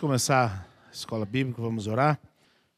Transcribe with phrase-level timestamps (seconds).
[0.00, 2.18] começar a escola bíblica, vamos orar.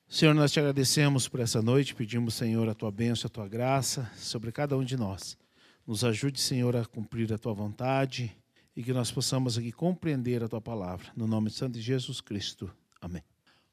[0.09, 4.11] Senhor, nós te agradecemos por essa noite, pedimos, Senhor, a tua bênção, a tua graça
[4.17, 5.39] sobre cada um de nós.
[5.87, 8.37] Nos ajude, Senhor, a cumprir a tua vontade
[8.75, 11.13] e que nós possamos aqui compreender a tua palavra.
[11.17, 12.69] No nome de Santo Jesus Cristo.
[13.01, 13.23] Amém.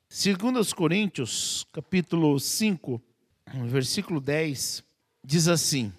[0.07, 3.01] Segundo os Coríntios, capítulo 5,
[3.65, 4.83] versículo 10,
[5.25, 5.91] diz assim: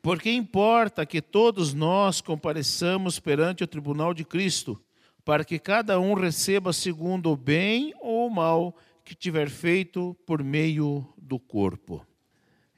[0.00, 4.82] Porque importa que todos nós compareçamos perante o tribunal de Cristo,
[5.28, 8.74] para que cada um receba segundo o bem ou o mal
[9.04, 12.02] que tiver feito por meio do corpo.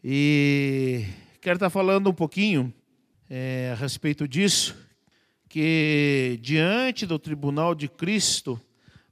[0.03, 1.05] E
[1.41, 2.75] quero estar falando um pouquinho
[3.29, 4.77] é, a respeito disso,
[5.49, 8.61] que diante do tribunal de Cristo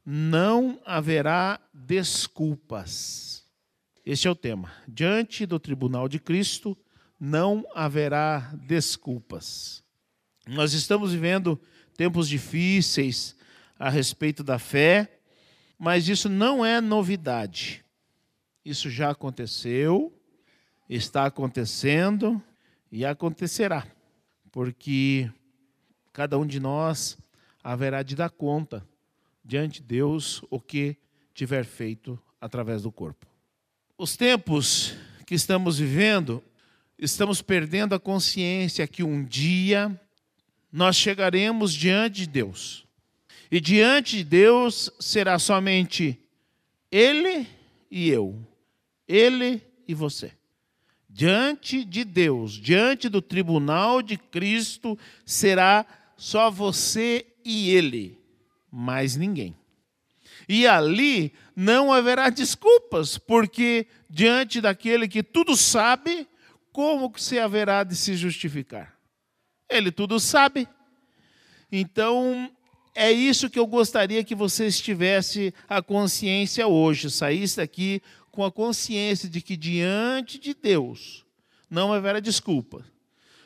[0.05, 3.47] não haverá desculpas.
[4.05, 4.73] Este é o tema.
[4.89, 6.77] Diante do tribunal de Cristo
[7.21, 9.85] não haverá desculpas.
[10.45, 11.61] Nós estamos vivendo
[11.99, 13.35] tempos difíceis
[13.77, 15.19] a respeito da fé,
[15.77, 17.85] mas isso não é novidade.
[18.65, 20.17] Isso já aconteceu,
[20.89, 22.41] está acontecendo
[22.93, 23.85] e acontecerá,
[24.53, 25.29] porque
[26.13, 27.19] cada um de nós
[27.65, 28.87] haverá de dar conta
[29.45, 30.97] diante de Deus o que
[31.35, 33.27] tiver feito através do corpo.
[33.97, 34.95] Os tempos
[35.27, 36.45] que estamos vivendo,
[36.97, 40.01] estamos perdendo a consciência que um dia
[40.73, 42.87] nós chegaremos diante de Deus.
[43.51, 46.21] E diante de Deus será somente
[46.91, 47.47] Ele
[47.91, 48.39] e eu,
[49.07, 50.33] Ele e você.
[51.09, 58.19] Diante de Deus, diante do tribunal de Cristo, será só você e Ele,
[58.71, 59.57] mais ninguém.
[60.47, 66.29] E ali não haverá desculpas, porque diante daquele que tudo sabe,
[66.73, 68.98] como que se haverá de se justificar?
[69.69, 70.69] Ele tudo sabe.
[71.71, 72.51] Então,
[72.95, 78.51] é isso que eu gostaria que você estivesse a consciência hoje, saísse daqui com a
[78.51, 81.25] consciência de que diante de Deus
[81.71, 82.85] não haverá desculpa.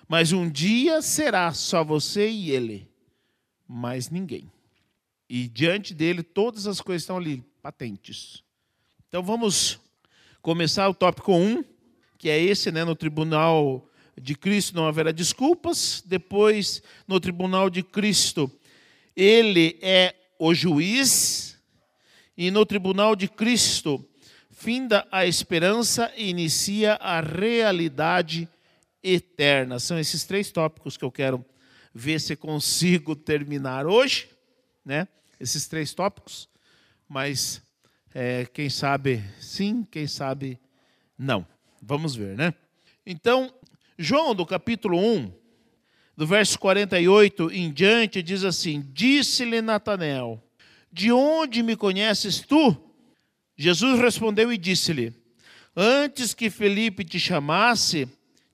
[0.09, 2.89] Mas um dia será só você e ele,
[3.67, 4.51] mais ninguém.
[5.29, 8.43] E diante dele todas as coisas estão ali patentes.
[9.09, 9.81] Então vamos
[10.41, 11.65] começar o tópico 1,
[12.19, 13.89] que é esse, né, no tribunal
[14.21, 16.03] de Cristo não haverá desculpas.
[16.07, 18.51] Depois, no tribunal de Cristo,
[19.17, 21.59] ele é o juiz,
[22.37, 24.05] e no tribunal de Cristo
[24.51, 28.49] finda a esperança e inicia a realidade
[29.03, 29.79] eterna.
[29.79, 31.45] São esses três tópicos que eu quero
[31.95, 34.29] ver se consigo terminar hoje,
[34.85, 35.07] né?
[35.39, 36.49] Esses três tópicos,
[37.09, 37.61] mas
[38.15, 40.59] é, quem sabe sim, quem sabe
[41.19, 41.47] não.
[41.81, 42.55] Vamos ver, né?
[43.05, 43.53] Então,
[43.99, 45.33] João, do capítulo 1,
[46.17, 50.43] do verso 48 em diante, diz assim: Disse-lhe Natanael:
[50.91, 52.77] De onde me conheces tu?
[53.57, 55.15] Jesus respondeu e disse-lhe:
[55.77, 58.09] Antes que Felipe te chamasse,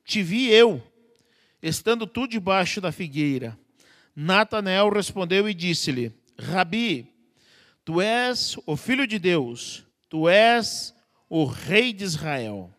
[0.04, 0.82] te vi eu,
[1.62, 3.58] estando tu debaixo da figueira.
[4.14, 7.12] Natanael respondeu e disse-lhe: Rabi,
[7.84, 10.94] tu és o filho de Deus, tu és
[11.28, 12.74] o rei de Israel.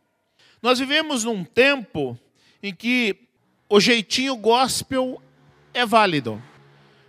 [0.61, 2.19] Nós vivemos num tempo
[2.61, 3.15] em que
[3.69, 5.21] o jeitinho gospel
[5.73, 6.41] é válido.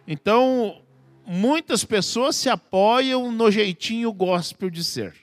[0.06, 0.82] Então,
[1.24, 5.14] muitas pessoas se apoiam no jeitinho gospel de ser.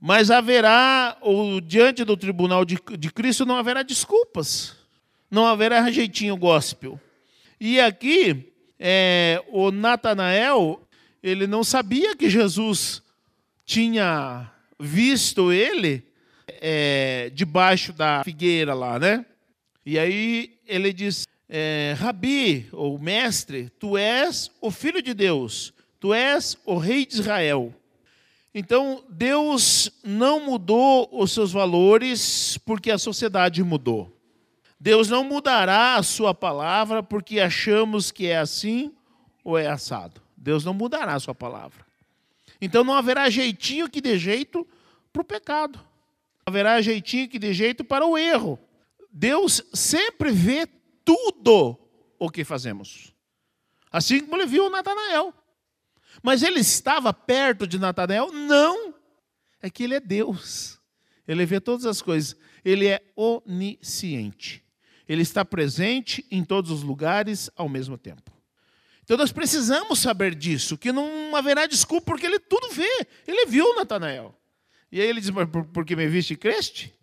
[0.00, 4.76] Mas haverá, ou diante do tribunal de, de Cristo, não haverá desculpas.
[5.30, 6.98] Não haverá jeitinho gospel.
[7.60, 10.80] E aqui, é, o Natanael,
[11.22, 13.02] ele não sabia que Jesus
[13.66, 16.02] tinha visto ele
[16.48, 19.26] é, debaixo da figueira lá, né?
[19.84, 26.14] E aí ele diz: é, Rabi, ou mestre, tu és o filho de Deus, tu
[26.14, 27.74] és o rei de Israel.
[28.54, 34.16] Então, Deus não mudou os seus valores porque a sociedade mudou.
[34.78, 38.92] Deus não mudará a sua palavra porque achamos que é assim
[39.44, 40.20] ou é assado.
[40.36, 41.84] Deus não mudará a sua palavra.
[42.60, 44.66] Então não haverá jeitinho que dê jeito
[45.12, 45.78] para o pecado.
[46.44, 48.58] Haverá jeitinho que dê jeito para o erro.
[49.10, 50.66] Deus sempre vê
[51.04, 51.78] tudo
[52.18, 53.14] o que fazemos.
[53.90, 55.34] Assim como ele viu Natanael.
[56.22, 58.32] Mas ele estava perto de Natanael?
[58.32, 58.94] Não.
[59.60, 60.80] É que ele é Deus.
[61.26, 62.36] Ele vê todas as coisas.
[62.64, 64.64] Ele é onisciente.
[65.08, 68.30] Ele está presente em todos os lugares ao mesmo tempo.
[69.02, 73.08] Então nós precisamos saber disso, que não haverá desculpa, porque ele tudo vê.
[73.26, 74.32] Ele viu Natanael.
[74.92, 76.94] E aí ele diz, mas porque me viste creste?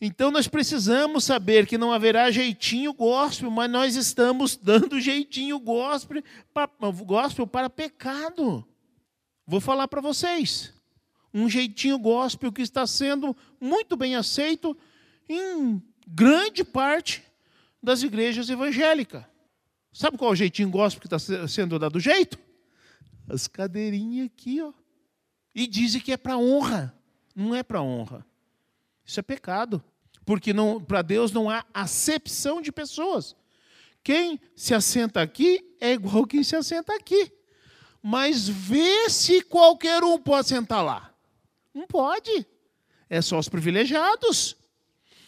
[0.00, 6.22] Então nós precisamos saber que não haverá jeitinho gospel, mas nós estamos dando jeitinho gospel
[6.54, 6.70] para,
[7.04, 8.66] gospel para pecado.
[9.46, 10.72] Vou falar para vocês.
[11.34, 14.76] Um jeitinho gospel que está sendo muito bem aceito
[15.28, 17.22] em grande parte
[17.82, 19.24] das igrejas evangélicas.
[19.92, 22.38] Sabe qual é o jeitinho gospel que está sendo dado jeito?
[23.28, 24.72] As cadeirinhas aqui, ó.
[25.54, 26.94] E dizem que é para honra.
[27.34, 28.24] Não é para honra.
[29.10, 29.82] Isso é pecado.
[30.24, 30.52] Porque
[30.86, 33.34] para Deus não há acepção de pessoas.
[34.04, 37.32] Quem se assenta aqui é igual quem se assenta aqui.
[38.00, 41.12] Mas vê se qualquer um pode sentar lá.
[41.74, 42.46] Não pode.
[43.08, 44.56] É só os privilegiados.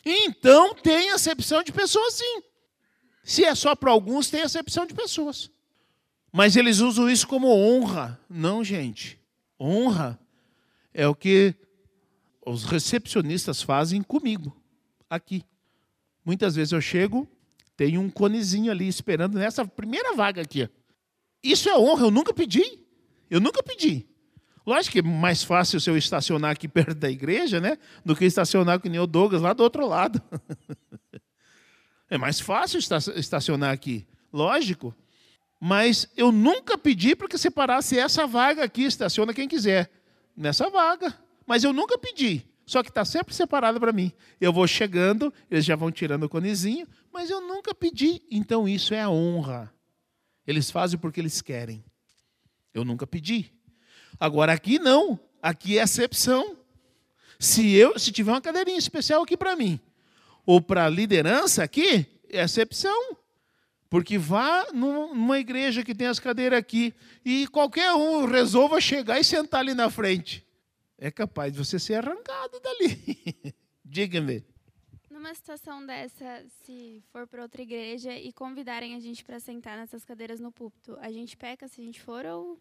[0.04, 2.42] Então tem acepção de pessoas sim.
[3.24, 5.50] Se é só para alguns, tem acepção de pessoas.
[6.30, 8.20] Mas eles usam isso como honra.
[8.30, 9.20] Não, gente.
[9.58, 10.20] Honra
[10.94, 11.56] é o que
[12.44, 14.56] os recepcionistas fazem comigo,
[15.08, 15.44] aqui.
[16.24, 17.28] Muitas vezes eu chego,
[17.76, 20.68] tem um conezinho ali esperando nessa primeira vaga aqui.
[21.42, 22.80] Isso é honra, eu nunca pedi.
[23.28, 24.06] Eu nunca pedi.
[24.64, 27.78] Lógico que é mais fácil se eu estacionar aqui perto da igreja, né?
[28.04, 30.22] Do que estacionar com o Douglas lá do outro lado.
[32.08, 32.78] é mais fácil
[33.16, 34.94] estacionar aqui, lógico.
[35.60, 39.90] Mas eu nunca pedi para que separasse essa vaga aqui, estaciona quem quiser.
[40.36, 41.16] Nessa vaga.
[41.52, 42.46] Mas eu nunca pedi.
[42.64, 44.10] Só que está sempre separado para mim.
[44.40, 48.22] Eu vou chegando, eles já vão tirando o conezinho, mas eu nunca pedi.
[48.30, 49.70] Então isso é a honra.
[50.46, 51.84] Eles fazem porque eles querem.
[52.72, 53.52] Eu nunca pedi.
[54.18, 55.20] Agora aqui não.
[55.42, 56.56] Aqui é exceção.
[57.38, 59.78] Se eu, se tiver uma cadeirinha especial aqui para mim,
[60.46, 63.18] ou para a liderança aqui, é exceção.
[63.90, 69.24] Porque vá numa igreja que tem as cadeiras aqui e qualquer um resolva chegar e
[69.24, 70.50] sentar ali na frente
[71.02, 73.52] é capaz de você ser arrancado dali.
[73.84, 74.44] Diga-me.
[75.10, 80.04] Numa situação dessa, se for para outra igreja e convidarem a gente para sentar nessas
[80.04, 82.56] cadeiras no púlpito, a gente peca se a gente for ou.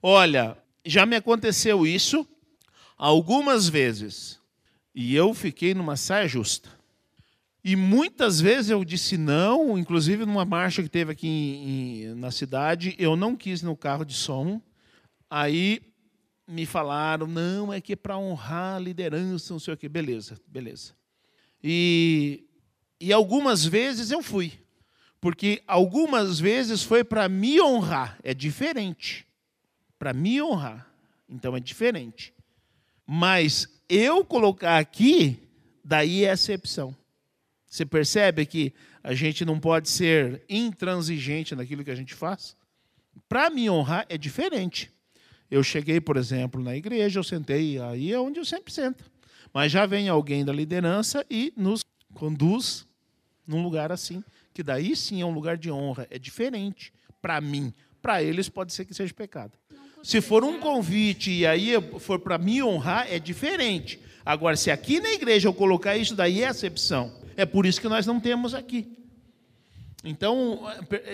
[0.00, 2.24] Olha, já me aconteceu isso
[2.96, 4.38] algumas vezes.
[4.94, 6.70] E eu fiquei numa saia justa.
[7.64, 12.30] E muitas vezes eu disse não, inclusive numa marcha que teve aqui em, em, na
[12.30, 14.62] cidade, eu não quis no carro de som.
[15.28, 15.89] Aí
[16.50, 19.88] me falaram, não, é que é para honrar a liderança, não sei o quê.
[19.88, 20.94] Beleza, beleza.
[21.62, 22.44] E,
[23.00, 24.52] e algumas vezes eu fui.
[25.20, 28.18] Porque algumas vezes foi para me honrar.
[28.24, 29.26] É diferente.
[29.98, 30.90] Para me honrar.
[31.28, 32.34] Então é diferente.
[33.06, 35.38] Mas eu colocar aqui,
[35.84, 36.96] daí é exceção.
[37.66, 38.72] Você percebe que
[39.04, 42.56] a gente não pode ser intransigente naquilo que a gente faz?
[43.28, 44.90] Para me honrar é diferente.
[45.50, 49.04] Eu cheguei, por exemplo, na igreja, eu sentei, aí é onde eu sempre sento.
[49.52, 52.86] Mas já vem alguém da liderança e nos conduz
[53.44, 54.22] num lugar assim,
[54.54, 57.74] que daí sim é um lugar de honra, é diferente para mim.
[58.00, 59.52] Para eles pode ser que seja pecado.
[60.04, 64.00] Se for um convite e aí for para me honrar, é diferente.
[64.24, 67.12] Agora, se aqui na igreja eu colocar isso, daí é acepção.
[67.36, 68.96] É por isso que nós não temos aqui.
[70.04, 70.60] Então,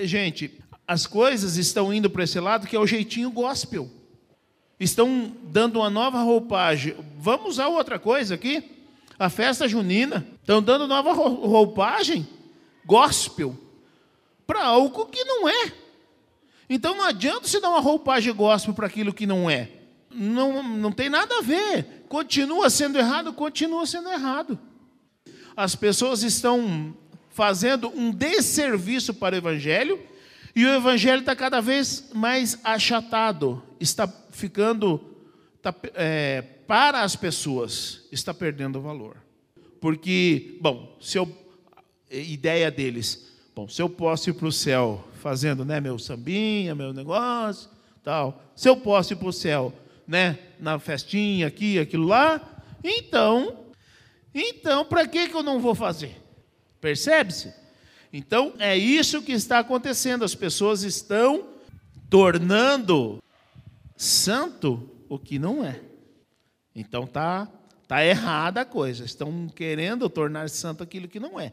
[0.05, 3.91] gente, as coisas estão indo para esse lado que é o jeitinho gospel
[4.78, 6.94] estão dando uma nova roupagem.
[7.19, 8.62] Vamos usar outra coisa aqui?
[9.19, 10.26] A festa junina.
[10.40, 12.26] Estão dando nova roupagem,
[12.84, 13.56] gospel,
[14.46, 15.73] para algo que não é.
[16.69, 19.70] Então não adianta você dar uma roupagem gospel para aquilo que não é.
[20.11, 22.05] Não, não tem nada a ver.
[22.08, 24.58] Continua sendo errado, continua sendo errado.
[25.56, 26.94] As pessoas estão
[27.31, 30.01] fazendo um desserviço para o Evangelho
[30.56, 34.98] e o Evangelho está cada vez mais achatado, está ficando
[35.60, 39.19] tá, é, para as pessoas está perdendo valor.
[39.79, 41.31] Porque, bom, se eu,
[42.10, 46.94] ideia deles, bom, se eu posso ir para o céu fazendo, né, meu sambinha, meu
[46.94, 47.69] negócio,
[48.03, 49.75] tal, se eu posso ir para o céu,
[50.08, 52.41] né, na festinha aqui, aquilo lá,
[52.82, 53.67] então,
[54.34, 56.17] então, para que que eu não vou fazer?
[56.81, 57.66] Percebe-se?
[58.17, 60.25] Então, é isso que está acontecendo.
[60.25, 61.49] As pessoas estão
[62.08, 63.23] tornando
[63.94, 65.82] santo o que não é.
[66.75, 67.46] Então tá
[67.87, 69.05] tá errada a coisa.
[69.05, 71.53] Estão querendo tornar santo aquilo que não é.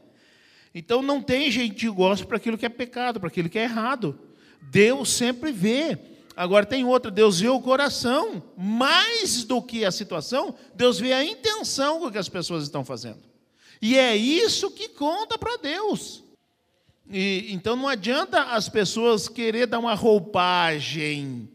[0.74, 4.18] Então não tem jeitinho gosto para aquilo que é pecado, para aquilo que é errado.
[4.62, 5.98] Deus sempre vê.
[6.34, 8.42] Agora tem outra, Deus vê o coração.
[8.56, 13.20] Mais do que a situação, Deus vê a intenção com que as pessoas estão fazendo.
[13.82, 16.23] E é isso que conta para Deus.
[17.16, 21.48] E, então não adianta as pessoas querer dar uma roupagem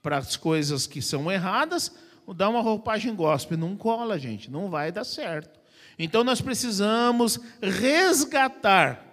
[0.00, 1.94] para as coisas que são erradas,
[2.34, 3.58] dar uma roupagem gospel.
[3.58, 5.60] Não cola, gente, não vai dar certo.
[5.98, 9.04] Então nós precisamos resgatar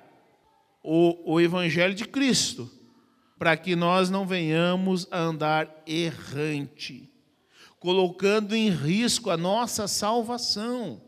[0.81, 2.71] o, o Evangelho de Cristo
[3.37, 7.11] para que nós não venhamos a andar errante,
[7.77, 11.01] colocando em risco a nossa salvação.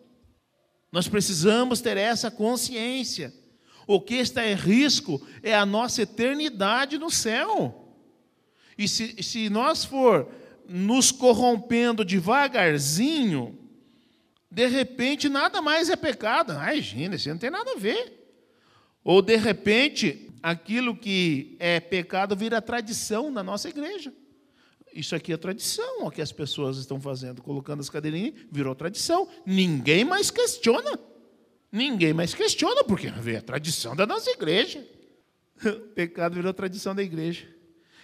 [0.92, 3.45] Nós precisamos ter essa consciência.
[3.88, 7.94] O que está em risco é a nossa eternidade no céu.
[8.78, 10.28] E se, se nós for
[10.68, 13.58] nos corrompendo devagarzinho,
[14.50, 16.54] de repente nada mais é pecado.
[16.54, 18.14] Ai, gente, isso não tem nada a ver.
[19.04, 24.12] Ou de repente, aquilo que é pecado vira tradição na nossa igreja.
[24.94, 29.28] Isso aqui é tradição, o que as pessoas estão fazendo, colocando as cadeirinhas, virou tradição.
[29.46, 30.98] Ninguém mais questiona.
[31.76, 34.82] Ninguém mais questiona, porque é a tradição da nossa igreja.
[35.66, 37.48] O pecado virou tradição da igreja.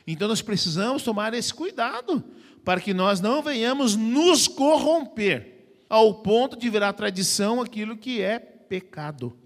[0.06, 2.24] Então nós precisamos tomar esse cuidado,
[2.66, 8.40] para que nós não venhamos nos corromper, ao ponto de virar tradição aquilo que é
[8.40, 9.38] pecado.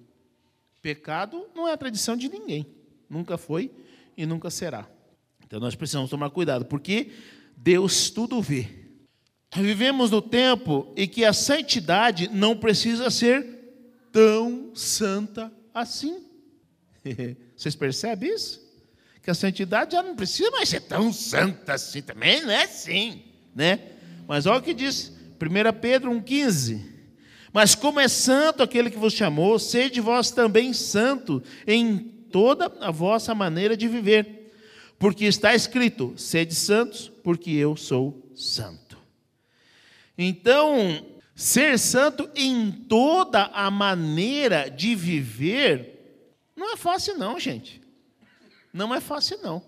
[0.81, 2.65] Pecado não é a tradição de ninguém,
[3.09, 3.71] nunca foi
[4.15, 4.87] e nunca será.
[5.45, 7.11] Então nós precisamos tomar cuidado, porque
[7.57, 8.67] Deus tudo vê.
[9.55, 13.54] Vivemos no tempo em que a santidade não precisa ser
[14.15, 16.23] tão santa assim.
[17.53, 18.65] Vocês percebem isso?
[19.21, 23.23] Que a santidade já não precisa mais ser tão santa assim também, não é assim,
[23.53, 23.77] né?
[24.25, 26.81] Mas olha o que diz 1 Pedro 1,15.
[27.51, 31.97] Mas como é santo aquele que vos chamou, sede vós também santo em
[32.31, 34.53] toda a vossa maneira de viver.
[34.97, 38.97] Porque está escrito: sede santos, porque eu sou santo.
[40.17, 41.05] Então,
[41.35, 45.95] Ser santo em toda a maneira de viver
[46.55, 47.81] não é fácil, não, gente.
[48.73, 49.61] Não é fácil, não.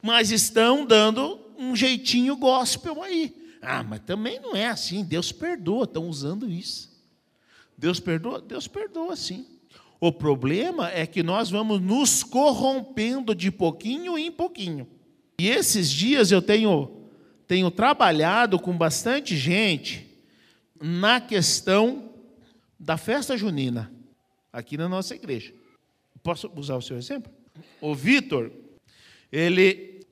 [0.00, 3.34] Mas estão dando um jeitinho gospel aí.
[3.60, 5.04] Ah, mas também não é assim.
[5.04, 6.88] Deus perdoa, estão usando isso.
[7.76, 8.40] Deus perdoa?
[8.40, 9.44] Deus perdoa, sim.
[10.00, 14.86] O problema é que nós vamos nos corrompendo de pouquinho em pouquinho.
[15.40, 17.08] E esses dias eu tenho,
[17.48, 20.07] tenho trabalhado com bastante gente
[20.80, 22.10] na questão
[22.78, 23.92] da festa junina,
[24.52, 25.52] aqui na nossa igreja.
[26.22, 27.32] Posso usar o seu exemplo?
[27.80, 28.50] O Vitor,
[29.32, 30.06] ele,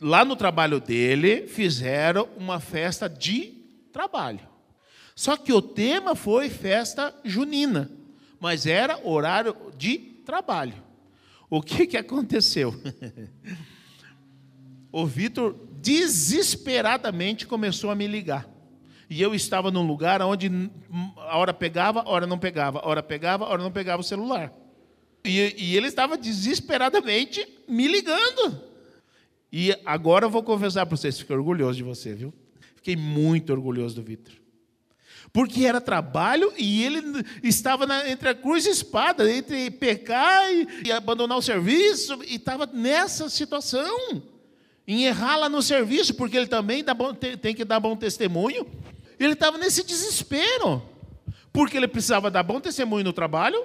[0.00, 3.54] lá no trabalho dele, fizeram uma festa de
[3.92, 4.46] trabalho.
[5.14, 7.90] Só que o tema foi festa junina,
[8.38, 10.80] mas era horário de trabalho.
[11.50, 12.74] O que, que aconteceu?
[14.92, 18.48] o Vitor desesperadamente começou a me ligar.
[19.10, 20.50] E eu estava num lugar onde
[21.16, 24.04] a hora pegava, a hora não pegava, a hora pegava, a hora não pegava o
[24.04, 24.52] celular.
[25.24, 28.62] E, e ele estava desesperadamente me ligando.
[29.52, 32.34] E agora eu vou confessar para vocês, fiquei orgulhoso de você, viu?
[32.76, 34.34] Fiquei muito orgulhoso do Vitor.
[35.32, 40.50] Porque era trabalho e ele estava na, entre a cruz e a espada, entre pecar
[40.52, 44.22] e, e abandonar o serviço, e estava nessa situação,
[44.86, 48.66] em errar lá no serviço, porque ele também bom, tem, tem que dar bom testemunho,
[49.24, 50.82] ele estava nesse desespero,
[51.52, 53.64] porque ele precisava dar bom testemunho no trabalho,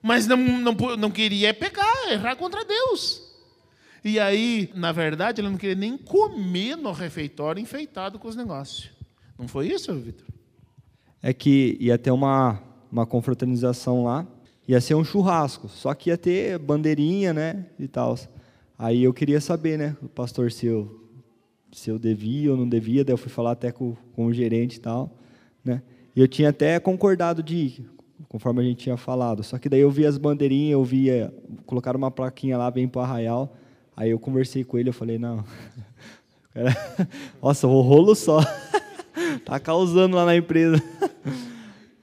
[0.00, 3.22] mas não, não, não queria pecar, errar contra Deus.
[4.04, 8.90] E aí, na verdade, ele não queria nem comer no refeitório enfeitado com os negócios.
[9.38, 10.26] Não foi isso, Vitor?
[11.22, 14.26] É que ia ter uma, uma confraternização lá,
[14.68, 18.18] ia ser um churrasco, só que ia ter bandeirinha, né, e tal.
[18.78, 21.03] Aí eu queria saber, né, o pastor, eu
[21.74, 24.76] se eu devia ou não devia, daí eu fui falar até com, com o gerente
[24.76, 25.10] e tal,
[25.64, 25.82] né?
[26.14, 27.90] E eu tinha até concordado de ir,
[28.28, 29.42] conforme a gente tinha falado.
[29.42, 31.34] Só que daí eu vi as bandeirinhas, eu via,
[31.66, 33.56] colocaram uma plaquinha lá, bem para o Arraial.
[33.96, 35.44] Aí eu conversei com ele, eu falei, não.
[37.42, 38.40] Nossa, o rolo só.
[39.44, 40.82] tá causando lá na empresa.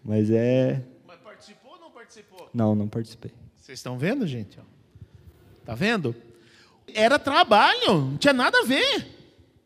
[0.03, 0.83] Mas é.
[1.07, 2.49] Mas participou ou não participou?
[2.53, 3.31] Não, não participei.
[3.57, 4.59] Vocês estão vendo, gente?
[5.63, 6.15] Tá vendo?
[6.93, 9.20] Era trabalho, não tinha nada a ver.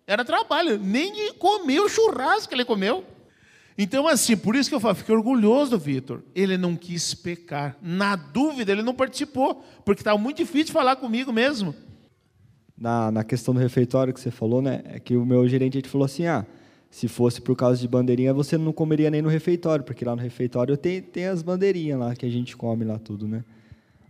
[0.07, 3.03] Era trabalho, nem de comer o churrasco que ele comeu.
[3.77, 6.21] Então, assim, por isso que eu falo, fiquei orgulhoso do Vitor.
[6.33, 7.75] Ele não quis pecar.
[7.81, 11.75] Na dúvida, ele não participou, porque estava muito difícil falar comigo mesmo.
[12.77, 14.81] Na, na questão do refeitório que você falou, né?
[14.85, 16.45] É que o meu gerente falou assim: ah,
[16.89, 20.21] se fosse por causa de bandeirinha, você não comeria nem no refeitório, porque lá no
[20.21, 23.43] refeitório tem, tem as bandeirinhas lá que a gente come lá tudo, né?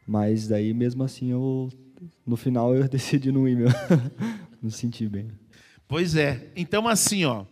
[0.06, 1.70] Mas daí, mesmo assim, eu,
[2.26, 3.70] no final eu decidi não ir, meu.
[4.62, 5.28] não senti bem.
[5.88, 6.52] Pois é.
[6.56, 7.46] Então, assim, ó,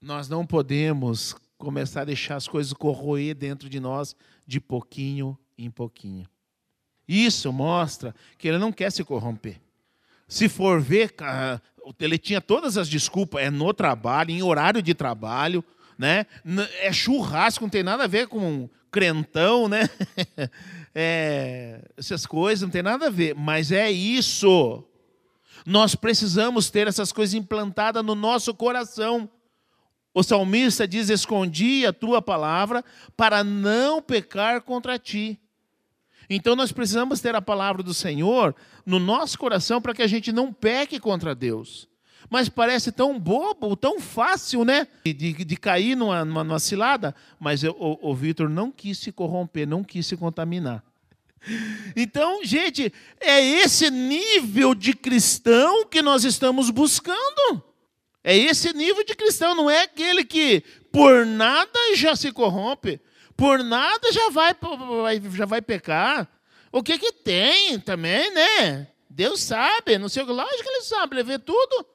[0.00, 5.70] nós não podemos começar a deixar as coisas corroer dentro de nós de pouquinho em
[5.70, 6.26] pouquinho.
[7.06, 9.60] Isso mostra que ele não quer se corromper.
[10.26, 11.12] Se for ver,
[11.98, 15.62] ele tinha todas as desculpas, é no trabalho, em horário de trabalho,
[15.98, 16.24] né?
[16.80, 19.88] É churrasco, não tem nada a ver com crentão, né?
[20.92, 24.84] É, essas coisas não tem nada a ver, mas é isso.
[25.66, 29.28] Nós precisamos ter essas coisas implantadas no nosso coração.
[30.12, 32.84] O salmista diz: Escondi a tua palavra
[33.16, 35.38] para não pecar contra ti.
[36.28, 38.54] Então nós precisamos ter a palavra do Senhor
[38.86, 41.88] no nosso coração para que a gente não peque contra Deus.
[42.28, 44.86] Mas parece tão bobo, tão fácil, né?
[45.04, 47.12] De, de cair numa, numa, numa, cilada.
[47.40, 50.84] Mas eu, o, o Vitor não quis se corromper, não quis se contaminar.
[51.96, 57.62] Então, gente, é esse nível de cristão que nós estamos buscando.
[58.22, 63.00] É esse nível de cristão, não é aquele que por nada já se corrompe,
[63.36, 64.54] por nada já vai,
[65.34, 66.28] já vai pecar.
[66.70, 68.88] O que que tem também, né?
[69.08, 71.86] Deus sabe, não sei, lógico que ele sabe, ele vê tudo.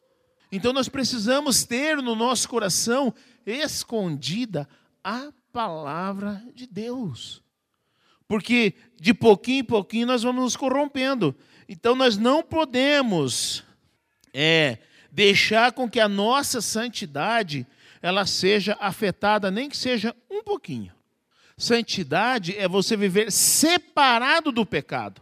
[0.52, 3.14] Então nós precisamos ter no nosso coração
[3.46, 4.68] escondida
[5.04, 7.45] a palavra de Deus.
[8.28, 11.36] Porque de pouquinho em pouquinho nós vamos nos corrompendo.
[11.68, 13.64] Então nós não podemos
[14.34, 14.78] é,
[15.12, 17.66] deixar com que a nossa santidade
[18.02, 20.94] ela seja afetada, nem que seja um pouquinho.
[21.58, 25.22] Santidade é você viver separado do pecado.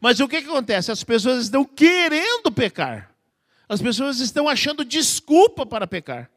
[0.00, 0.90] Mas o que, que acontece?
[0.90, 3.10] As pessoas estão querendo pecar.
[3.68, 6.30] As pessoas estão achando desculpa para pecar.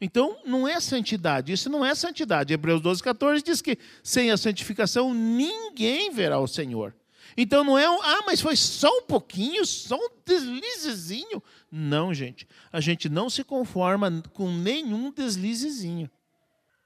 [0.00, 2.52] Então, não é santidade, isso não é santidade.
[2.52, 6.94] Hebreus 12, 14 diz que sem a santificação ninguém verá o Senhor.
[7.36, 11.42] Então não é, um, ah, mas foi só um pouquinho, só um deslizezinho.
[11.70, 12.48] Não, gente.
[12.72, 16.10] A gente não se conforma com nenhum deslizezinho.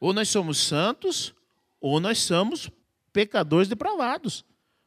[0.00, 1.32] Ou nós somos santos,
[1.80, 2.70] ou nós somos
[3.12, 4.44] pecadores depravados.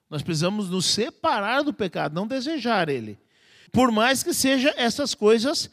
[0.09, 3.17] Nós precisamos nos separar do pecado, não desejar ele.
[3.71, 5.69] Por mais que sejam essas coisas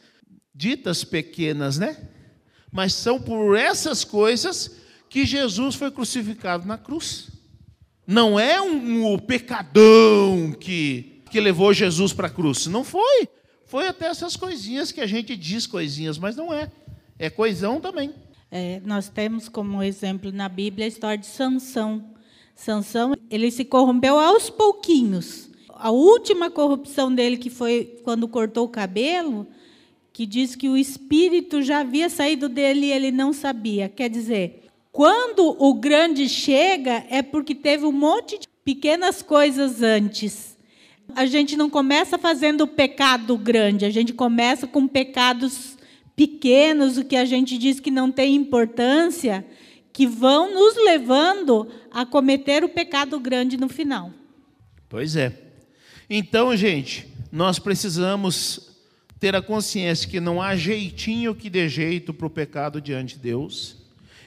[0.55, 1.97] ditas pequenas, né?
[2.71, 4.77] Mas são por essas coisas
[5.09, 7.29] que Jesus foi crucificado na cruz.
[8.07, 12.67] Não é um, um pecadão que, que levou Jesus para a cruz.
[12.67, 13.27] Não foi.
[13.65, 16.71] Foi até essas coisinhas que a gente diz coisinhas, mas não é.
[17.19, 18.13] É coisão também.
[18.49, 22.13] É, nós temos como exemplo na Bíblia a história de Sansão.
[22.55, 28.69] Sansão, ele se corrompeu aos pouquinhos a última corrupção dele, que foi quando cortou o
[28.69, 29.47] cabelo,
[30.13, 33.87] que diz que o espírito já havia saído dele e ele não sabia.
[33.87, 40.57] Quer dizer, quando o grande chega, é porque teve um monte de pequenas coisas antes.
[41.15, 45.77] A gente não começa fazendo o pecado grande, a gente começa com pecados
[46.15, 49.45] pequenos, o que a gente diz que não tem importância,
[49.93, 54.11] que vão nos levando a cometer o pecado grande no final.
[54.87, 55.33] Pois é.
[56.09, 58.70] Então, gente, nós precisamos
[59.21, 63.21] ter a consciência que não há jeitinho que dê jeito para o pecado diante de
[63.21, 63.77] Deus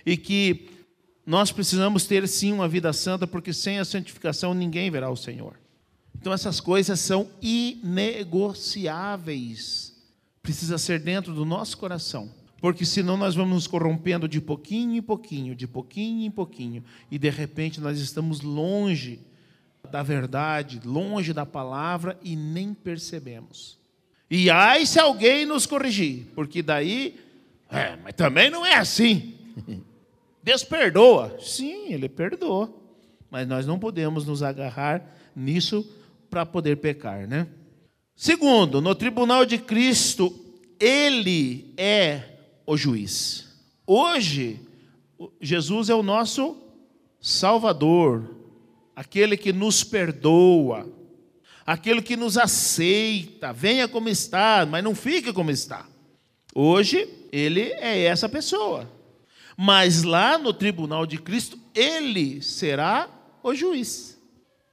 [0.07, 0.71] e que
[1.27, 5.59] nós precisamos ter sim uma vida santa, porque sem a santificação ninguém verá o Senhor.
[6.15, 9.93] Então essas coisas são inegociáveis.
[10.41, 12.31] Precisa ser dentro do nosso coração.
[12.61, 17.19] Porque senão nós vamos nos corrompendo de pouquinho em pouquinho, de pouquinho em pouquinho, e
[17.19, 19.19] de repente nós estamos longe
[19.91, 23.83] da verdade, longe da palavra e nem percebemos.
[24.37, 27.15] E ai se alguém nos corrigir, porque daí,
[27.71, 29.33] é, mas também não é assim.
[30.43, 31.39] Deus perdoa.
[31.39, 32.69] Sim, Ele perdoa.
[33.31, 35.89] Mas nós não podemos nos agarrar nisso
[36.29, 37.47] para poder pecar, né?
[38.17, 40.35] Segundo, no tribunal de Cristo,
[40.81, 42.23] Ele é
[42.67, 43.57] o juiz.
[43.87, 44.59] Hoje,
[45.41, 46.57] Jesus é o nosso
[47.21, 48.35] Salvador,
[48.97, 50.93] aquele que nos perdoa,
[51.67, 55.87] aquele que nos aceita, venha como está, mas não fique como está.
[56.55, 58.91] Hoje, ele é essa pessoa.
[59.57, 63.09] Mas lá no tribunal de Cristo, ele será
[63.43, 64.19] o juiz.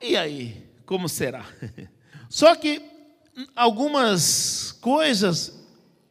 [0.02, 1.46] E aí, como será?
[2.30, 2.82] Só que
[3.56, 5.60] algumas coisas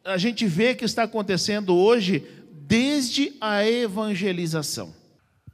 [0.03, 4.93] a gente vê que está acontecendo hoje desde a evangelização.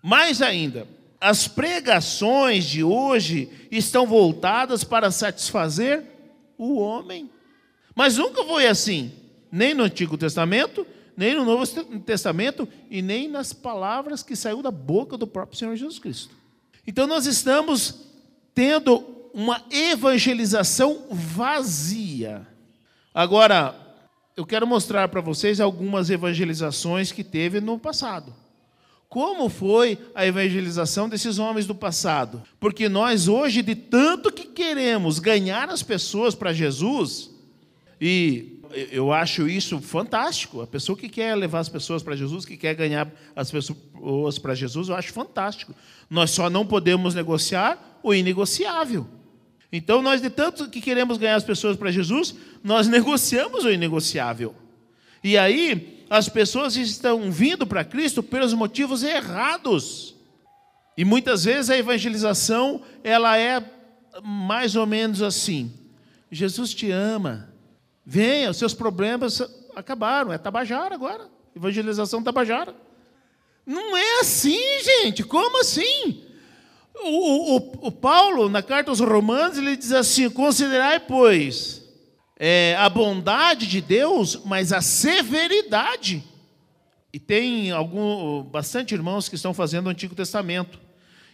[0.01, 0.87] Mais ainda,
[1.19, 6.03] as pregações de hoje estão voltadas para satisfazer
[6.57, 7.29] o homem.
[7.95, 9.11] Mas nunca foi assim,
[9.51, 11.65] nem no Antigo Testamento, nem no Novo
[12.01, 16.35] Testamento e nem nas palavras que saiu da boca do próprio Senhor Jesus Cristo.
[16.85, 18.05] Então nós estamos
[18.53, 19.03] tendo
[19.33, 22.47] uma evangelização vazia.
[23.13, 23.75] Agora,
[24.35, 28.33] eu quero mostrar para vocês algumas evangelizações que teve no passado.
[29.09, 32.43] Como foi a evangelização desses homens do passado?
[32.59, 37.31] Porque nós hoje, de tanto que queremos ganhar as pessoas para Jesus,
[38.01, 38.59] e
[38.91, 40.61] eu acho isso fantástico.
[40.61, 44.53] A pessoa que quer levar as pessoas para Jesus, que quer ganhar as pessoas para
[44.53, 45.73] Jesus, eu acho fantástico.
[46.09, 49.07] Nós só não podemos negociar o inegociável.
[49.71, 54.53] Então, nós, de tanto que queremos ganhar as pessoas para Jesus, nós negociamos o inegociável.
[55.23, 60.15] E aí, as pessoas estão vindo para Cristo pelos motivos errados.
[60.97, 63.63] E muitas vezes a evangelização, ela é
[64.23, 65.71] mais ou menos assim:
[66.31, 67.53] Jesus te ama,
[68.05, 69.41] venha, os seus problemas
[69.75, 72.73] acabaram, é Tabajara agora, evangelização Tabajara.
[73.65, 76.23] Não é assim, gente, como assim?
[76.95, 81.83] O, o, o, Paulo, na carta aos Romanos, ele diz assim: considerai, pois,
[82.39, 86.23] é, a bondade de Deus, mas a severidade.
[87.11, 90.79] E tem algum, bastante irmãos que estão fazendo o Antigo Testamento.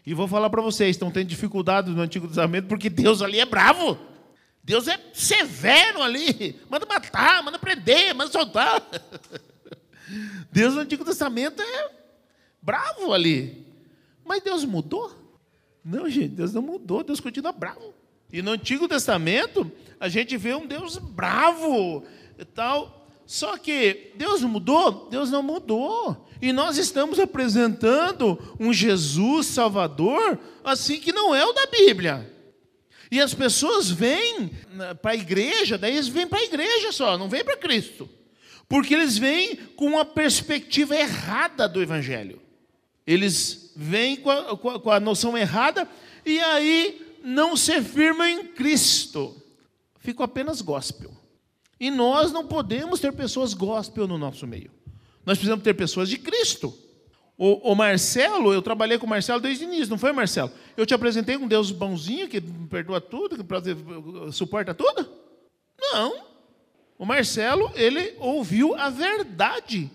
[0.06, 3.46] E vou falar para vocês: estão tendo dificuldade no Antigo Testamento porque Deus ali é
[3.46, 3.98] bravo.
[4.64, 6.60] Deus é severo ali.
[6.70, 8.82] Manda matar, manda prender, manda soltar.
[10.52, 11.92] Deus no Antigo Testamento é
[12.62, 13.68] bravo ali.
[14.24, 15.14] Mas Deus mudou?
[15.84, 17.93] Não, gente, Deus não mudou, Deus continua bravo.
[18.34, 22.04] E no Antigo Testamento, a gente vê um Deus bravo
[22.38, 23.08] e tal.
[23.28, 25.08] Só que Deus mudou?
[25.10, 26.28] Deus não mudou.
[26.42, 32.34] E nós estamos apresentando um Jesus Salvador assim que não é o da Bíblia.
[33.12, 34.50] E as pessoas vêm
[35.00, 38.10] para a igreja, daí eles vêm para a igreja só, não vêm para Cristo.
[38.68, 42.42] Porque eles vêm com uma perspectiva errada do Evangelho.
[43.06, 45.88] Eles vêm com a, com a, noção errada
[46.26, 49.42] e aí não se firmam em Cristo.
[49.98, 51.12] Ficam apenas gospel.
[51.80, 54.70] E nós não podemos ter pessoas gospel no nosso meio.
[55.26, 56.78] Nós precisamos ter pessoas de Cristo.
[57.38, 60.52] O, o, Marcelo, eu trabalhei com o Marcelo desde o início, não foi, Marcelo?
[60.78, 65.10] Eu te apresentei um Deus bonzinho que perdoa tudo, que suporta tudo?
[65.80, 66.26] Não.
[66.98, 69.90] O Marcelo, ele ouviu a verdade,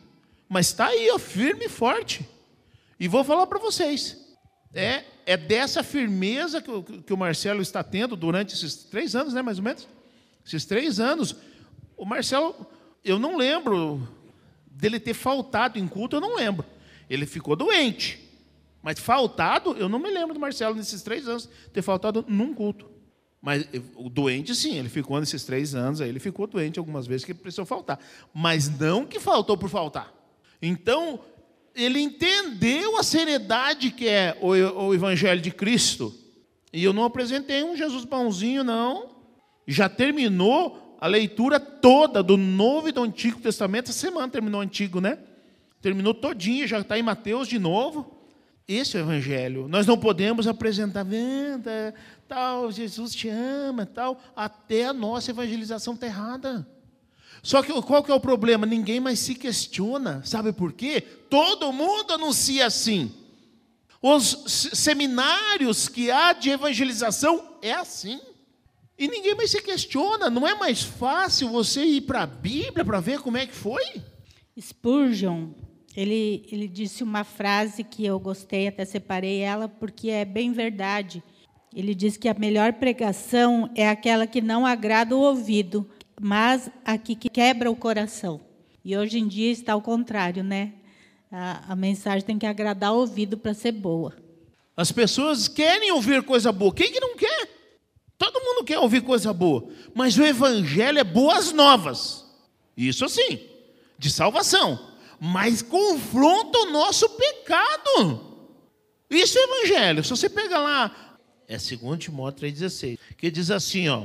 [0.49, 2.29] mas está aí, ó, firme e forte.
[2.99, 4.28] E vou falar para vocês.
[4.72, 9.33] É, é dessa firmeza que o, que o Marcelo está tendo durante esses três anos,
[9.33, 9.88] né, mais ou menos?
[10.46, 11.37] Esses três anos.
[11.96, 12.54] O Marcelo,
[13.04, 14.07] eu não lembro
[14.66, 16.64] dele ter faltado em culto, eu não lembro.
[17.09, 18.28] Ele ficou doente.
[18.83, 22.88] Mas faltado, eu não me lembro do Marcelo nesses três anos ter faltado num culto.
[23.40, 27.24] Mas o doente, sim, ele ficou nesses três anos, aí ele ficou doente algumas vezes
[27.24, 27.98] que precisou faltar.
[28.35, 30.12] Mas não que faltou por faltar.
[30.61, 31.20] Então,
[31.79, 36.12] ele entendeu a seriedade que é o, o Evangelho de Cristo.
[36.73, 39.11] E eu não apresentei um Jesus bonzinho, não.
[39.67, 43.91] Já terminou a leitura toda do Novo e do Antigo Testamento.
[43.91, 45.19] Essa semana terminou o Antigo, né?
[45.81, 48.19] Terminou todinho, já está em Mateus de novo.
[48.67, 49.69] Esse é o Evangelho.
[49.69, 51.95] Nós não podemos apresentar, venda,
[52.27, 56.69] tal, Jesus te ama, tal, até a nossa evangelização está errada.
[57.42, 58.66] Só que qual que é o problema?
[58.66, 60.22] Ninguém mais se questiona.
[60.24, 61.01] Sabe por quê?
[61.01, 63.12] Todo mundo anuncia assim.
[64.01, 68.20] Os seminários que há de evangelização é assim.
[68.98, 70.29] E ninguém mais se questiona.
[70.29, 74.03] Não é mais fácil você ir para a Bíblia para ver como é que foi?
[74.61, 75.51] Spurgeon,
[75.96, 81.22] ele, ele disse uma frase que eu gostei, até separei ela, porque é bem verdade.
[81.74, 85.88] Ele diz que a melhor pregação é aquela que não agrada o ouvido,
[86.20, 88.40] mas aqui que quebra o coração.
[88.85, 90.72] E hoje em dia está ao contrário, né?
[91.31, 94.14] A, a mensagem tem que agradar o ouvido para ser boa.
[94.76, 96.72] As pessoas querem ouvir coisa boa.
[96.72, 97.48] Quem que não quer?
[98.16, 99.68] Todo mundo quer ouvir coisa boa.
[99.94, 102.24] Mas o evangelho é boas novas.
[102.76, 103.40] Isso sim,
[103.98, 104.92] de salvação.
[105.20, 108.28] Mas confronta o nosso pecado.
[109.11, 110.04] Isso é evangelho.
[110.04, 114.04] Se você pega lá, é 2 Timóteo 3,16, que diz assim, ó.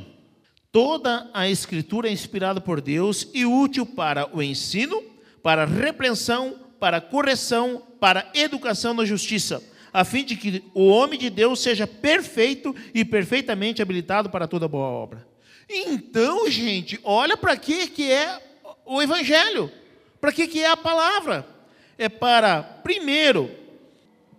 [0.73, 5.03] Toda a escritura é inspirada por Deus e útil para o ensino,
[5.43, 11.29] para repreensão, para correção, para educação na justiça, a fim de que o homem de
[11.29, 15.27] Deus seja perfeito e perfeitamente habilitado para toda boa obra.
[15.69, 18.41] Então, gente, olha para que que é
[18.83, 19.71] o evangelho.
[20.19, 21.45] Para que que é a palavra?
[21.99, 23.51] É para primeiro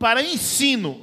[0.01, 1.01] para ensino.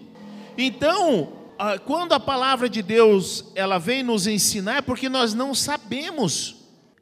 [0.57, 1.40] Então,
[1.85, 6.55] quando a palavra de Deus ela vem nos ensinar é porque nós não sabemos.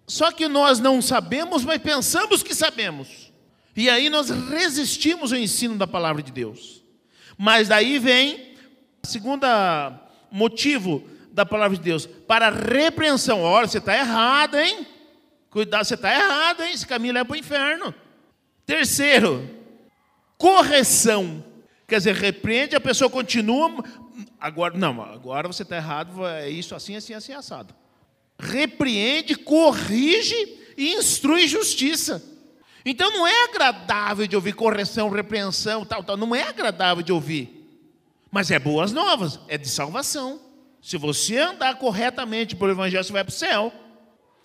[0.07, 3.31] Só que nós não sabemos, mas pensamos que sabemos.
[3.75, 6.83] E aí nós resistimos ao ensino da palavra de Deus.
[7.37, 8.55] Mas daí vem
[9.03, 9.45] o segundo
[10.31, 13.41] motivo da palavra de Deus, para repreensão.
[13.41, 14.85] Olha, você está errado, hein?
[15.49, 16.73] Cuidado, você está errado, hein?
[16.73, 17.95] Esse caminho leva para o inferno.
[18.65, 19.49] Terceiro,
[20.37, 21.43] correção.
[21.89, 23.83] Quer dizer, repreende, a pessoa continua,
[24.39, 27.75] Agora, não, agora você está errado, é isso assim, assim, assim, assado.
[28.37, 32.23] Repreende, corrige e instrui justiça.
[32.85, 36.15] Então não é agradável de ouvir correção, repreensão, tal, tal.
[36.15, 37.67] Não é agradável de ouvir.
[38.31, 40.39] Mas é boas novas, é de salvação.
[40.81, 43.73] Se você andar corretamente pelo Evangelho, você vai para o céu.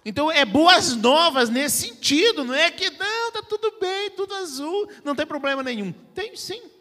[0.05, 4.89] Então é boas novas nesse sentido, não é que não, está tudo bem, tudo azul,
[5.05, 5.93] não tem problema nenhum.
[6.13, 6.74] Tem sim.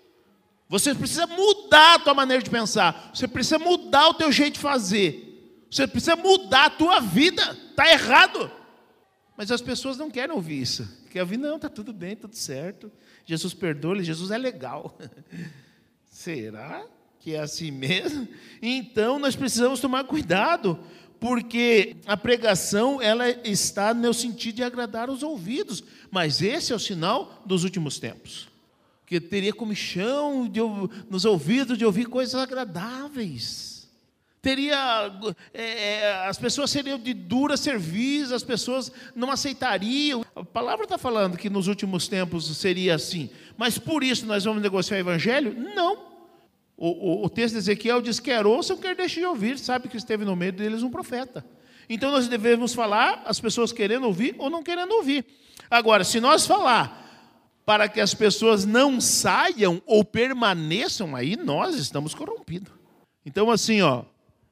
[0.69, 4.59] Você precisa mudar a tua maneira de pensar, você precisa mudar o teu jeito de
[4.59, 7.57] fazer, você precisa mudar a tua vida.
[7.71, 8.51] Está errado.
[9.35, 10.87] Mas as pessoas não querem ouvir isso.
[11.09, 12.91] Querem ouvir, não, está tudo bem, tudo certo.
[13.25, 14.95] Jesus perdoa, Jesus é legal.
[16.05, 16.85] Será
[17.19, 18.27] que é assim mesmo?
[18.61, 20.79] Então nós precisamos tomar cuidado,
[21.19, 26.79] porque a pregação ela está no sentido de agradar os ouvidos, mas esse é o
[26.79, 28.52] sinal dos últimos tempos.
[29.13, 30.59] Que teria comichão de,
[31.07, 33.87] nos ouvidos de ouvir coisas agradáveis.
[34.41, 35.13] Teria
[35.53, 40.25] é, é as pessoas seriam de dura serviço, as pessoas não aceitariam.
[40.35, 44.63] A palavra está falando que nos últimos tempos seria assim, mas por isso nós vamos
[44.63, 45.55] negociar o evangelho?
[45.75, 45.93] Não.
[46.75, 49.95] O, o, o, texto de Ezequiel diz: quer ouçam, quer deixem de ouvir, sabe que
[49.95, 51.45] esteve no meio deles um profeta.
[51.87, 55.23] Então nós devemos falar, as pessoas querendo ouvir ou não querendo ouvir.
[55.69, 57.02] Agora, se nós falar
[57.65, 62.73] para que as pessoas não saiam ou permaneçam aí, nós estamos corrompidos.
[63.25, 64.03] Então, assim, ó,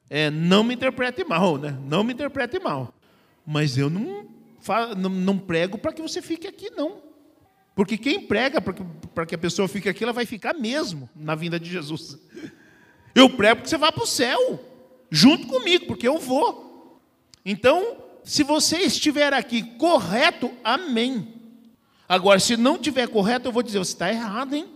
[0.10, 1.78] é, não me interprete mal, né?
[1.86, 2.94] Não me interprete mal.
[3.46, 4.26] Mas eu não,
[4.98, 7.02] não, não prego para que você fique aqui, não.
[7.76, 11.60] Porque quem prega para que a pessoa fique aqui, ela vai ficar mesmo na vinda
[11.60, 12.18] de Jesus.
[13.16, 14.64] Eu prego que você vá para o céu,
[15.10, 17.02] junto comigo, porque eu vou.
[17.46, 21.41] Então, se você estiver aqui correto, amém.
[22.12, 24.68] Agora, se não estiver correto, eu vou dizer, você está errado, hein?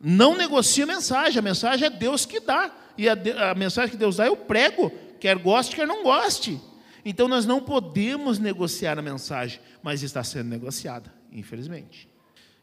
[0.00, 2.74] Não negocie a mensagem, a mensagem é Deus que dá.
[2.98, 3.12] E a,
[3.52, 6.60] a mensagem que Deus dá eu prego, quer goste, quer não goste.
[7.04, 12.08] Então nós não podemos negociar a mensagem, mas está sendo negociada, infelizmente.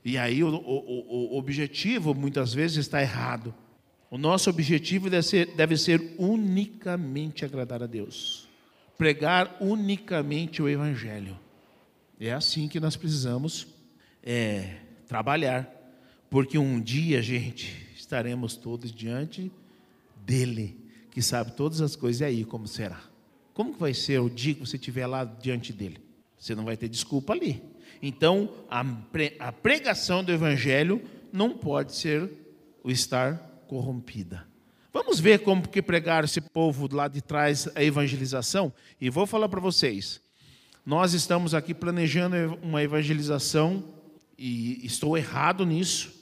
[0.04, 3.56] E aí o, o, o objetivo muitas vezes está errado.
[4.12, 8.50] O nosso objetivo deve ser, deve ser unicamente agradar a Deus,
[8.98, 11.40] pregar unicamente o Evangelho.
[12.20, 13.72] É assim que nós precisamos
[14.24, 15.70] é, trabalhar,
[16.30, 19.52] porque um dia, gente, estaremos todos diante
[20.26, 20.80] dele,
[21.12, 23.02] que sabe todas as coisas, e aí como será?
[23.54, 26.02] Como que vai ser o dia que você estiver lá diante dele?
[26.40, 27.62] Você não vai ter desculpa ali.
[28.02, 32.30] Então, a pregação do Evangelho não pode ser
[32.84, 34.46] o estar corrompida.
[34.92, 38.74] Vamos ver como que pregaram esse povo lá de trás a evangelização?
[39.00, 40.22] E vou falar para vocês.
[40.86, 43.84] Nós estamos aqui planejando uma evangelização
[44.38, 46.14] e estou errado nisso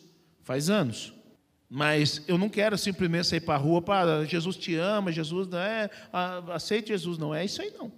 [0.43, 1.13] faz anos.
[1.69, 5.57] Mas eu não quero simplesmente sair para a rua para Jesus te ama, Jesus não
[5.57, 5.89] é,
[6.53, 7.91] aceite Jesus, não é isso aí não.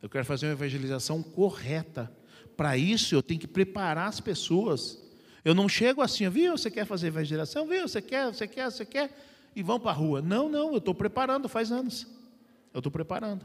[0.00, 2.10] Eu quero fazer uma evangelização correta
[2.56, 4.98] para isso, eu tenho que preparar as pessoas.
[5.44, 6.56] Eu não chego assim, viu?
[6.56, 7.66] Você quer fazer evangelização?
[7.66, 7.86] Viu?
[7.86, 9.10] Você quer, você quer, você quer?
[9.54, 10.22] E vão para a rua.
[10.22, 12.06] Não, não, eu estou preparando faz anos.
[12.72, 13.44] Eu estou preparando.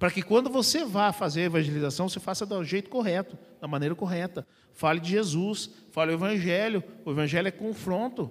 [0.00, 4.46] Para que quando você vá fazer evangelização, você faça do jeito correto, da maneira correta.
[4.72, 6.82] Fale de Jesus, fale o Evangelho.
[7.04, 8.30] O Evangelho é confronto.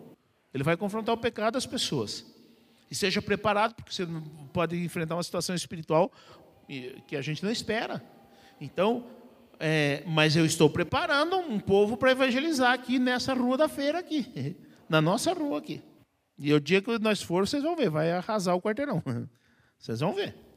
[0.51, 2.25] Ele vai confrontar o pecado das pessoas.
[2.89, 4.07] E seja preparado, porque você
[4.51, 6.11] pode enfrentar uma situação espiritual
[7.05, 8.03] que a gente não espera.
[8.59, 9.05] Então,
[9.59, 14.57] é, mas eu estou preparando um povo para evangelizar aqui nessa rua da feira aqui,
[14.89, 15.83] na nossa rua aqui.
[16.35, 19.03] E o dia que nós formos, vocês vão ver, vai arrasar o quarteirão.
[19.77, 20.48] Vocês vão ver.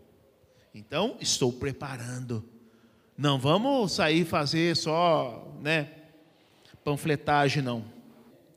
[0.75, 2.43] Então, estou preparando.
[3.17, 5.91] Não vamos sair fazer só, né,
[6.83, 7.85] panfletagem não.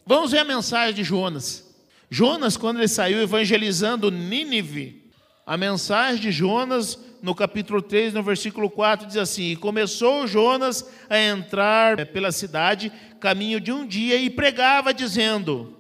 [0.06, 1.76] Vamos ver a mensagem de Jonas.
[2.10, 5.12] Jonas, quando ele saiu evangelizando Nínive,
[5.46, 10.90] a mensagem de Jonas no capítulo 3, no versículo 4, diz assim: E começou Jonas
[11.10, 15.78] a entrar pela cidade, caminho de um dia, e pregava, dizendo: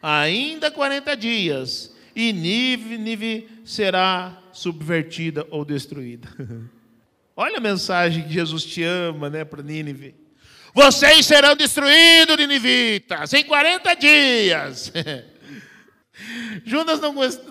[0.00, 6.28] Ainda 40 dias, e Nínive será subvertida ou destruída.
[7.36, 10.14] Olha a mensagem que Jesus te ama, né, para Nínive.
[10.72, 14.92] Vocês serão destruídos, ninivitas, em 40 dias.
[16.64, 17.00] Judas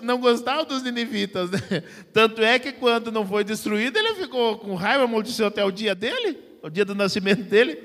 [0.02, 1.60] não gostava dos ninivitas, né?
[2.12, 5.94] Tanto é que quando não foi destruído, ele ficou com raiva, amaldiçoou até o dia
[5.94, 7.82] dele, o dia do nascimento dele.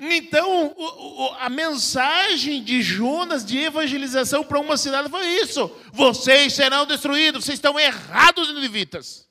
[0.00, 0.74] Então,
[1.40, 7.58] a mensagem de Jonas de evangelização para uma cidade foi isso: vocês serão destruídos, vocês
[7.58, 9.26] estão errados, ninivitas.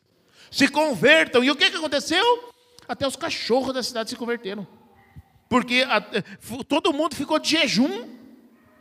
[0.51, 1.43] Se convertam.
[1.43, 2.53] E o que, que aconteceu?
[2.87, 4.67] Até os cachorros da cidade se converteram.
[5.49, 6.01] Porque a,
[6.67, 8.17] todo mundo ficou de jejum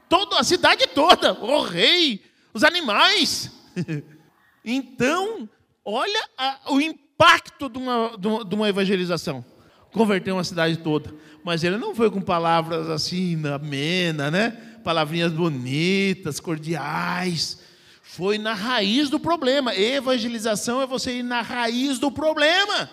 [0.09, 3.51] Toda a cidade toda, o rei, os animais.
[4.69, 5.49] Então,
[5.85, 9.45] olha a, o impacto de uma, de uma evangelização.
[9.97, 11.15] Converteu uma cidade toda.
[11.43, 14.51] Mas ele não foi com palavras assim, amena, né?
[14.85, 17.61] Palavrinhas bonitas, cordiais.
[18.03, 19.75] Foi na raiz do problema.
[19.75, 22.91] Evangelização é você ir na raiz do problema.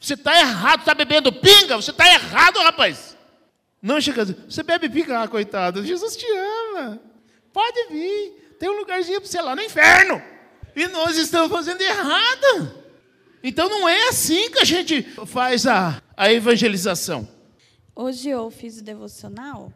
[0.00, 3.16] Você está errado, está bebendo pinga, você está errado, rapaz.
[3.82, 6.26] Não chega a dizer, você bebe pinga, ah, coitado, Jesus te
[6.70, 7.00] ama.
[7.52, 10.22] Pode vir, tem um lugarzinho para você lá no inferno.
[10.76, 12.72] E nós estamos fazendo errado.
[13.42, 17.28] Então não é assim que a gente faz a, a evangelização.
[17.94, 19.72] Hoje eu fiz o devocional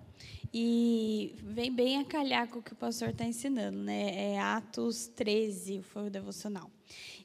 [0.52, 4.32] e vem bem a calhar com o que o pastor está ensinando, né?
[4.32, 6.68] É Atos 13 foi o devocional.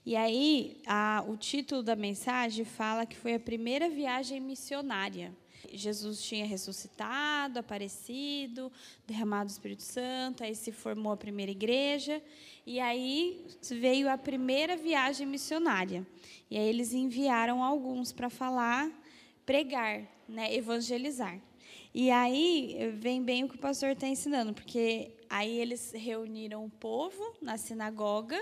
[0.05, 5.33] E aí, a, o título da mensagem fala que foi a primeira viagem missionária.
[5.73, 8.71] Jesus tinha ressuscitado, aparecido,
[9.07, 12.21] derramado o Espírito Santo, aí se formou a primeira igreja,
[12.67, 16.05] e aí veio a primeira viagem missionária.
[16.51, 18.89] E aí eles enviaram alguns para falar,
[19.47, 21.41] pregar, né, evangelizar.
[21.95, 26.69] E aí vem bem o que o pastor está ensinando, porque aí eles reuniram o
[26.69, 28.37] povo na sinagoga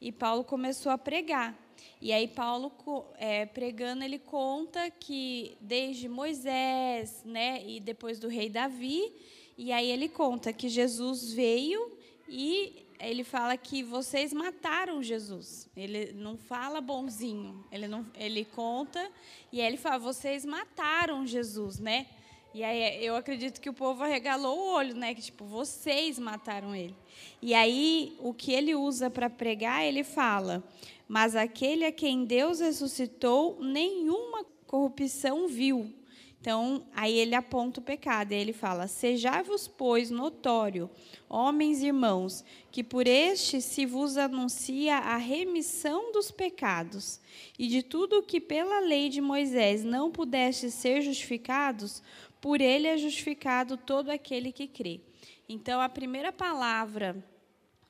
[0.00, 1.58] e Paulo começou a pregar.
[2.00, 2.72] E aí Paulo
[3.18, 9.12] é, pregando ele conta que desde Moisés, né, e depois do rei Davi,
[9.58, 15.68] e aí ele conta que Jesus veio e ele fala que vocês mataram Jesus.
[15.76, 19.10] Ele não fala bonzinho, ele não, ele conta
[19.52, 22.06] e aí ele fala vocês mataram Jesus, né?
[22.54, 25.14] E aí eu acredito que o povo arregalou o olho, né?
[25.14, 26.96] Que tipo, vocês mataram ele.
[27.42, 30.64] E aí o que ele usa para pregar, ele fala:
[31.06, 35.92] "Mas aquele a quem Deus ressuscitou, nenhuma corrupção viu."
[36.40, 40.88] Então, aí ele aponta o pecado, e ele fala: Sejai-vos, pois, notório,
[41.28, 47.20] homens e irmãos, que por este se vos anuncia a remissão dos pecados,
[47.58, 52.02] e de tudo que pela lei de Moisés não pudeste ser justificados,
[52.40, 55.00] por ele é justificado todo aquele que crê.
[55.48, 57.16] Então, a primeira palavra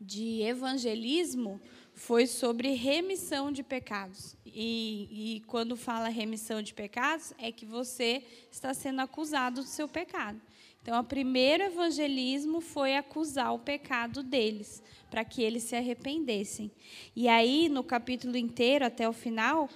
[0.01, 1.61] de evangelismo
[1.97, 4.37] foi sobre remissão de pecados.
[4.45, 9.89] E, e, quando fala remissão de pecados, é que você está sendo acusado do seu
[9.89, 10.41] pecado.
[10.83, 16.71] Então, o primeiro evangelismo foi acusar o pecado deles, para que eles se arrependessem.
[17.17, 19.69] E aí, no capítulo inteiro, até o final,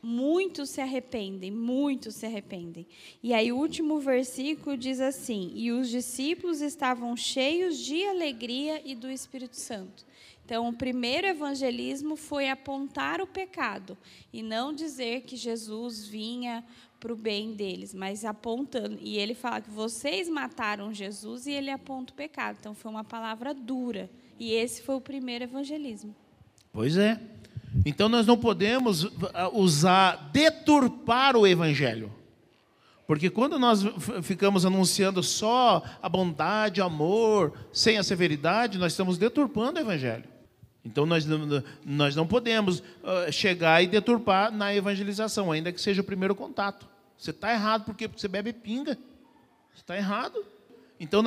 [0.00, 2.86] Muitos se arrependem, muitos se arrependem.
[3.20, 8.94] E aí, o último versículo diz assim: E os discípulos estavam cheios de alegria e
[8.94, 10.06] do Espírito Santo.
[10.48, 13.98] Então, o primeiro evangelismo foi apontar o pecado
[14.32, 16.64] e não dizer que Jesus vinha
[16.98, 18.96] para o bem deles, mas apontando.
[18.98, 22.56] E ele fala que vocês mataram Jesus e ele aponta o pecado.
[22.58, 24.08] Então, foi uma palavra dura.
[24.40, 26.16] E esse foi o primeiro evangelismo.
[26.72, 27.20] Pois é.
[27.84, 32.10] Então nós não podemos ah, usar, deturpar o evangelho.
[33.06, 33.82] Porque quando nós
[34.22, 40.37] ficamos anunciando só a bondade, o amor, sem a severidade, nós estamos deturpando o evangelho.
[40.88, 41.26] Então nós,
[41.84, 46.88] nós não podemos uh, chegar e deturpar na evangelização, ainda que seja o primeiro contato.
[47.18, 48.96] Você está errado porque você bebe pinga.
[49.74, 50.42] Você está errado.
[50.98, 51.22] Então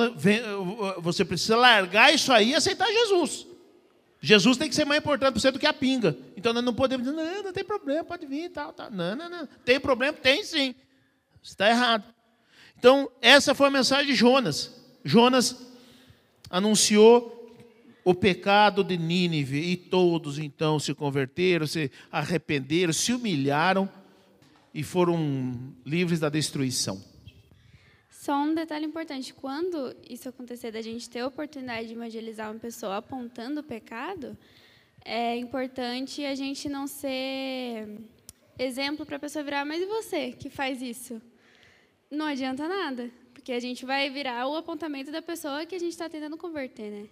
[0.98, 3.46] você precisa largar isso aí e aceitar Jesus.
[4.20, 6.16] Jesus tem que ser mais importante para você do que a pinga.
[6.36, 8.90] Então nós não podemos dizer, não, não tem problema, pode vir e tal, tal.
[8.90, 9.48] Não, não, não.
[9.64, 10.12] Tem problema?
[10.12, 10.74] Tem sim.
[11.40, 12.04] Está errado.
[12.78, 14.72] Então, essa foi a mensagem de Jonas.
[15.04, 15.56] Jonas
[16.50, 17.41] anunciou
[18.04, 23.88] o pecado de Nínive e todos então se converteram, se arrependeram, se humilharam
[24.74, 27.02] e foram livres da destruição.
[28.10, 32.60] Só um detalhe importante: quando isso acontecer, da gente ter a oportunidade de evangelizar uma
[32.60, 34.36] pessoa apontando o pecado,
[35.04, 37.98] é importante a gente não ser
[38.58, 41.20] exemplo para a pessoa virar, mas e você que faz isso?
[42.10, 45.92] Não adianta nada, porque a gente vai virar o apontamento da pessoa que a gente
[45.92, 47.08] está tentando converter, né?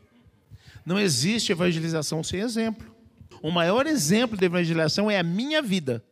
[0.84, 2.94] Não existe evangelização sem exemplo.
[3.42, 6.04] O maior exemplo de evangelização é a minha vida.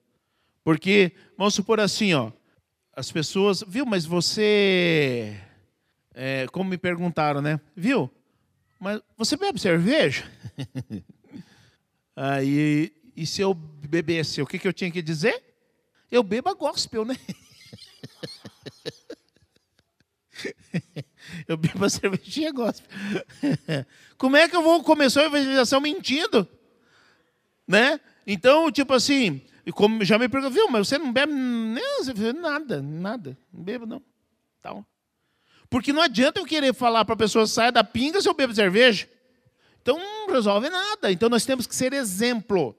[0.64, 2.30] Porque, vamos supor assim, ó,
[2.94, 5.40] as pessoas, viu, mas você,
[6.14, 7.60] é, como me perguntaram, né?
[7.74, 8.10] Viu,
[8.78, 10.24] mas você bebe cerveja?
[12.14, 15.42] Aí, e se eu bebesse, o que, que eu tinha que dizer?
[16.10, 17.16] Eu bebo a gospel, né?
[21.46, 22.88] eu bebo a cervejinha gospel.
[24.16, 26.48] Como é que eu vou começar a evangelização mentindo?
[27.66, 28.00] Né?
[28.26, 33.62] Então, tipo assim, como já me perguntou, viu, mas você não bebe nada, nada, não
[33.62, 34.02] bebo não.
[34.62, 34.84] Tal.
[35.70, 38.54] Porque não adianta eu querer falar para a pessoa sair da pinga se eu bebo
[38.54, 39.08] cerveja.
[39.82, 41.12] Então não resolve nada.
[41.12, 42.74] Então nós temos que ser exemplo.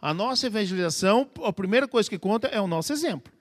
[0.00, 3.32] A nossa evangelização, a primeira coisa que conta é o nosso exemplo.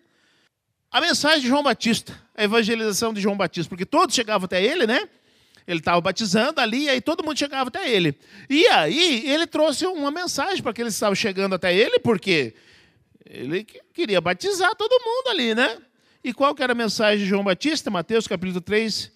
[0.92, 4.86] A mensagem de João Batista, a evangelização de João Batista, porque todos chegavam até ele,
[4.86, 5.08] né?
[5.66, 8.14] Ele estava batizando ali, e aí todo mundo chegava até ele.
[8.50, 12.54] E aí ele trouxe uma mensagem para que eles estavam chegando até ele, porque
[13.26, 13.64] ele
[13.94, 15.78] queria batizar todo mundo ali, né?
[16.22, 17.90] E qual que era a mensagem de João Batista?
[17.90, 19.12] Mateus capítulo 3,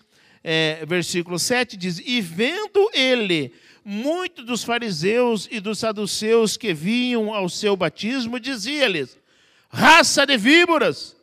[0.45, 3.51] é, versículo 7 diz: E vendo ele
[3.83, 9.17] muitos dos fariseus e dos saduceus que vinham ao seu batismo, dizia-lhes:
[9.69, 11.14] Raça de víboras,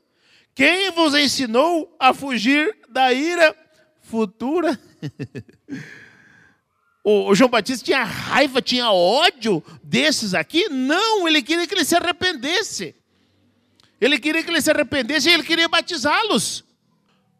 [0.54, 3.56] quem vos ensinou a fugir da ira
[4.00, 4.78] futura?
[7.02, 10.68] o João Batista tinha raiva, tinha ódio desses aqui?
[10.68, 12.94] Não, ele queria que ele se arrependesse.
[14.00, 16.64] Ele queria que ele se arrependesse e ele queria batizá-los.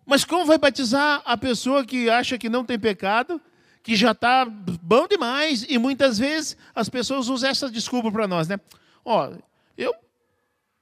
[0.06, 3.40] Mas como vai batizar a pessoa que acha que não tem pecado,
[3.82, 5.66] que já está bom demais?
[5.68, 8.58] E muitas vezes as pessoas usam essa desculpa para nós, né?
[9.04, 9.32] Ó,
[9.76, 9.94] eu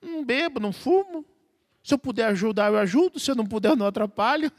[0.01, 1.25] não bebo, não fumo.
[1.83, 3.19] Se eu puder ajudar, eu ajudo.
[3.19, 4.53] Se eu não puder, eu não atrapalho.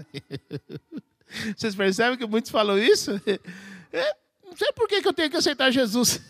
[1.55, 3.11] Vocês percebem que muitos falam isso?
[3.93, 4.15] É,
[4.45, 6.21] não sei por que, eu tenho que aceitar Jesus.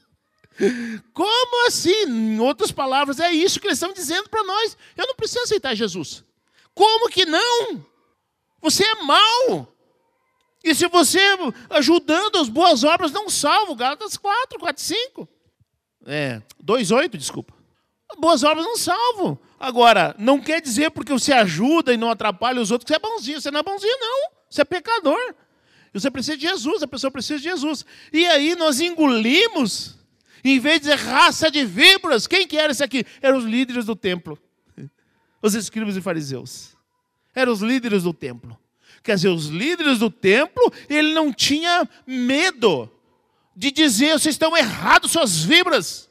[1.14, 2.04] Como assim?
[2.04, 4.76] Em outras palavras, é isso que eles estão dizendo para nós.
[4.94, 6.22] Eu não preciso aceitar Jesus.
[6.74, 7.82] Como que não?
[8.60, 9.74] Você é mau.
[10.62, 11.20] E se você
[11.70, 15.28] ajudando as boas obras não salva, Gálatas 4, 4, 5.
[16.04, 17.54] É, 2, 8, desculpa.
[18.18, 19.38] Boas obras não salvam.
[19.58, 23.10] Agora, não quer dizer porque você ajuda e não atrapalha os outros que você é
[23.10, 23.40] bonzinho.
[23.40, 24.30] Você não é bonzinho, não.
[24.48, 25.34] Você é pecador.
[25.92, 27.84] Você precisa de Jesus, a pessoa precisa de Jesus.
[28.12, 29.96] E aí nós engolimos,
[30.44, 33.04] em vez de dizer raça de víboras, quem que era esse aqui?
[33.20, 34.38] Eram os líderes do templo
[35.42, 36.76] os escribas e fariseus.
[37.34, 38.58] Eram os líderes do templo.
[39.02, 42.90] Quer dizer, os líderes do templo, ele não tinha medo
[43.56, 46.07] de dizer, vocês estão errados, suas vibras.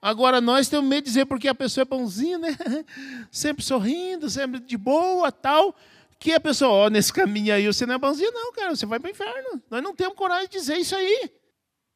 [0.00, 2.56] Agora nós temos medo de dizer porque a pessoa é bonzinha, né?
[3.30, 5.74] Sempre sorrindo, sempre de boa, tal.
[6.20, 8.86] Que a pessoa, ó, oh, nesse caminho aí você não é bonzinho, não, cara, você
[8.86, 9.62] vai para o inferno.
[9.70, 11.30] Nós não temos coragem de dizer isso aí.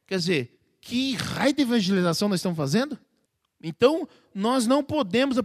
[0.07, 2.99] Quer dizer, que raio de evangelização nós estamos fazendo?
[3.63, 5.37] Então, nós não podemos,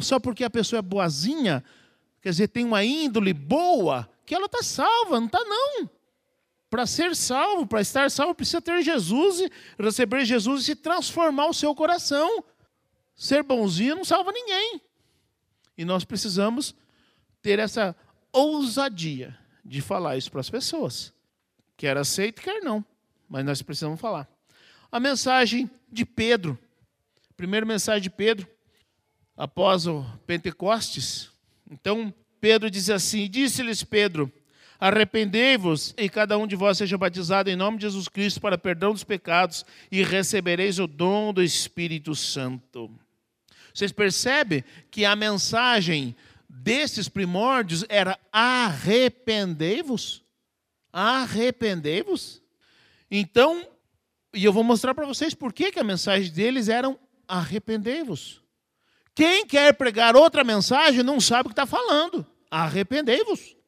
[0.00, 1.62] só porque a pessoa é boazinha,
[2.20, 5.90] quer dizer, tem uma índole boa, que ela está salva, não está não.
[6.72, 9.42] Para ser salvo, para estar salvo, precisa ter Jesus,
[9.78, 12.42] receber Jesus e se transformar o seu coração.
[13.14, 14.80] Ser bonzinho não salva ninguém.
[15.76, 16.74] E nós precisamos
[17.42, 17.94] ter essa
[18.32, 21.12] ousadia de falar isso para as pessoas.
[21.76, 22.82] Quer aceite, quer não.
[23.28, 24.26] Mas nós precisamos falar.
[24.90, 26.58] A mensagem de Pedro
[27.42, 28.46] primeira mensagem de Pedro,
[29.36, 31.28] após o Pentecostes.
[31.68, 34.32] Então, Pedro diz assim: Disse-lhes Pedro:
[34.82, 38.90] Arrependei-vos e cada um de vós seja batizado em nome de Jesus Cristo para perdão
[38.90, 42.90] dos pecados e recebereis o dom do Espírito Santo.
[43.72, 46.16] Vocês percebem que a mensagem
[46.48, 50.24] desses primórdios era arrependei-vos?
[50.92, 52.42] Arrependei-vos?
[53.08, 53.64] Então,
[54.34, 58.42] e eu vou mostrar para vocês por que, que a mensagem deles eram arrependei-vos.
[59.14, 62.26] Quem quer pregar outra mensagem não sabe o que está falando.
[62.50, 63.61] Arrependei-vos.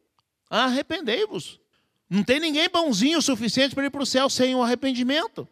[0.49, 1.61] Arrependei-vos.
[2.09, 5.49] Não tem ninguém bonzinho o suficiente para ir para o céu sem o arrependimento.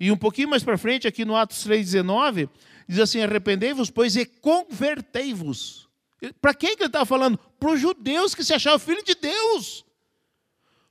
[0.00, 2.48] E um pouquinho mais para frente, aqui no Atos 3,19,
[2.88, 5.88] diz assim: arrependei-vos, pois e convertei-vos.
[6.40, 7.38] Para quem que ele estava falando?
[7.58, 9.84] Para os judeus que se achavam filhos de Deus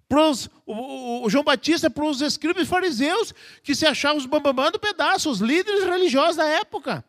[0.07, 4.71] pros, o, o, João Batista para os escribas e fariseus, que se achavam os bambambam
[4.71, 7.03] do pedaço, os líderes religiosos da época.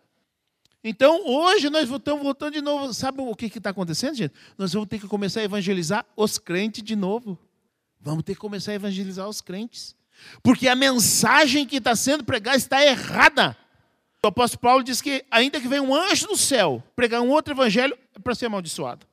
[0.83, 2.95] Então, hoje nós estamos voltando de novo.
[2.95, 4.35] Sabe o que está acontecendo, gente?
[4.57, 7.39] Nós vamos ter que começar a evangelizar os crentes de novo.
[8.01, 9.97] Vamos ter que começar a evangelizar os crentes.
[10.43, 13.57] Porque a mensagem que está sendo pregada está errada.
[14.23, 17.55] O apóstolo Paulo diz que, ainda que venha um anjo do céu pregar um outro
[17.55, 19.07] evangelho, é para ser amaldiçoado.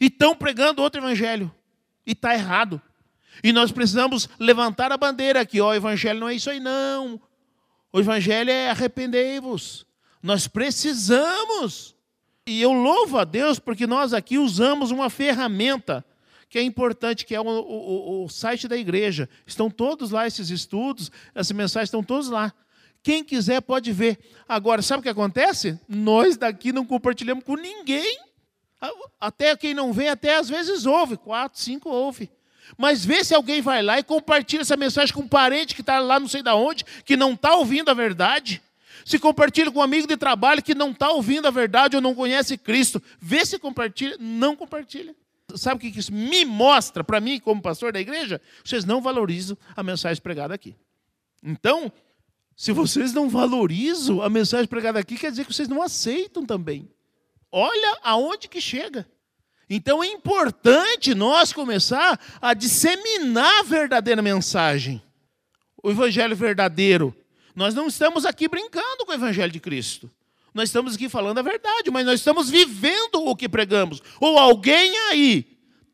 [0.00, 1.52] E estão pregando outro evangelho.
[2.06, 2.80] E está errado.
[3.42, 7.20] E nós precisamos levantar a bandeira aqui, ó, o evangelho não é isso aí não.
[7.92, 9.86] O evangelho é arrependei-vos.
[10.22, 11.94] Nós precisamos.
[12.46, 16.04] E eu louvo a Deus porque nós aqui usamos uma ferramenta
[16.48, 19.28] que é importante, que é o, o, o site da igreja.
[19.46, 22.52] Estão todos lá esses estudos, essas mensagens estão todos lá.
[23.02, 24.18] Quem quiser pode ver.
[24.46, 25.80] Agora, sabe o que acontece?
[25.88, 28.18] Nós daqui não compartilhamos com ninguém.
[29.20, 31.16] Até quem não vem, até às vezes ouve.
[31.16, 32.30] Quatro, cinco ouve.
[32.76, 35.98] Mas vê se alguém vai lá e compartilha essa mensagem com um parente que está
[35.98, 38.62] lá não sei da onde, que não está ouvindo a verdade.
[39.04, 42.14] Se compartilha com um amigo de trabalho que não está ouvindo a verdade ou não
[42.14, 43.02] conhece Cristo.
[43.20, 45.14] Vê se compartilha, não compartilha.
[45.54, 48.40] Sabe o que isso me mostra para mim, como pastor da igreja?
[48.64, 50.74] Vocês não valorizam a mensagem pregada aqui.
[51.42, 51.92] Então,
[52.56, 56.88] se vocês não valorizam a mensagem pregada aqui, quer dizer que vocês não aceitam também.
[57.50, 59.06] Olha aonde que chega.
[59.68, 65.02] Então é importante nós começar a disseminar a verdadeira mensagem.
[65.82, 67.14] O evangelho verdadeiro.
[67.54, 70.10] Nós não estamos aqui brincando com o evangelho de Cristo.
[70.54, 74.02] Nós estamos aqui falando a verdade, mas nós estamos vivendo o que pregamos.
[74.20, 75.46] Ou alguém aí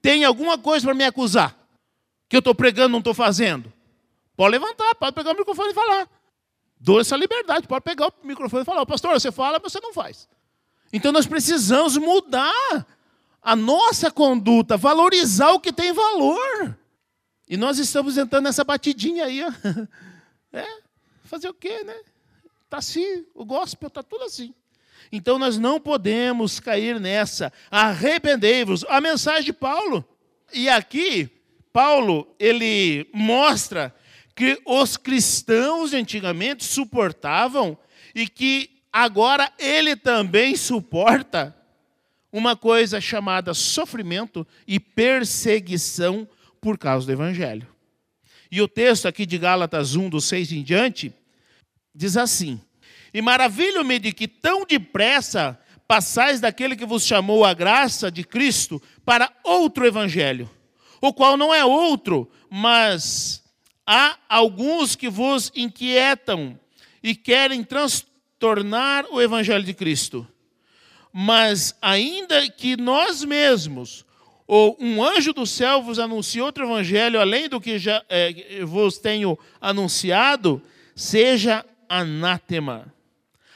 [0.02, 1.56] tem alguma coisa para me acusar
[2.28, 3.72] que eu estou pregando, não estou fazendo?
[4.36, 6.09] Pode levantar, pode pegar o microfone e falar.
[6.78, 8.84] Dou essa liberdade, pode pegar o microfone e falar.
[8.86, 10.28] Pastor, você fala, mas você não faz.
[10.92, 12.86] Então nós precisamos mudar
[13.42, 16.76] a nossa conduta, valorizar o que tem valor.
[17.48, 19.42] E nós estamos entrando nessa batidinha aí.
[19.44, 19.50] Ó.
[20.50, 20.64] É,
[21.29, 21.97] fazer o quê, né?
[22.64, 24.55] Está assim, o gospel está tudo assim.
[25.11, 27.53] Então nós não podemos cair nessa.
[27.70, 28.85] Arrependei-vos.
[28.89, 30.05] A mensagem de Paulo.
[30.53, 31.31] E aqui,
[31.72, 33.95] Paulo, ele mostra
[34.35, 37.76] que os cristãos antigamente suportavam
[38.14, 41.55] e que agora ele também suporta
[42.33, 46.29] uma coisa chamada sofrimento e perseguição
[46.61, 47.66] por causa do evangelho.
[48.51, 51.12] E o texto aqui de Gálatas 1, do 6 em diante,
[51.99, 52.61] diz assim:
[53.12, 58.80] E maravilho-me de que tão depressa passais daquele que vos chamou a graça de Cristo
[59.05, 60.49] para outro evangelho,
[61.01, 63.42] o qual não é outro, mas
[63.84, 66.59] há alguns que vos inquietam
[67.03, 70.26] e querem transtornar o evangelho de Cristo.
[71.12, 74.07] Mas ainda que nós mesmos
[74.46, 78.99] ou um anjo do céu vos anuncie outro evangelho além do que já é, vos
[78.99, 80.62] tenho anunciado,
[80.94, 82.93] seja anátema.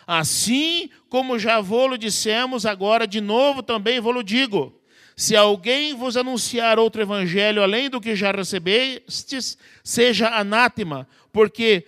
[0.07, 4.81] Assim como já vou-lo dissemos, agora de novo também vou-lo digo.
[5.17, 11.87] Se alguém vos anunciar outro evangelho além do que já recebestes, seja anátema, porque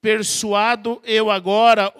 [0.00, 1.92] persuado eu agora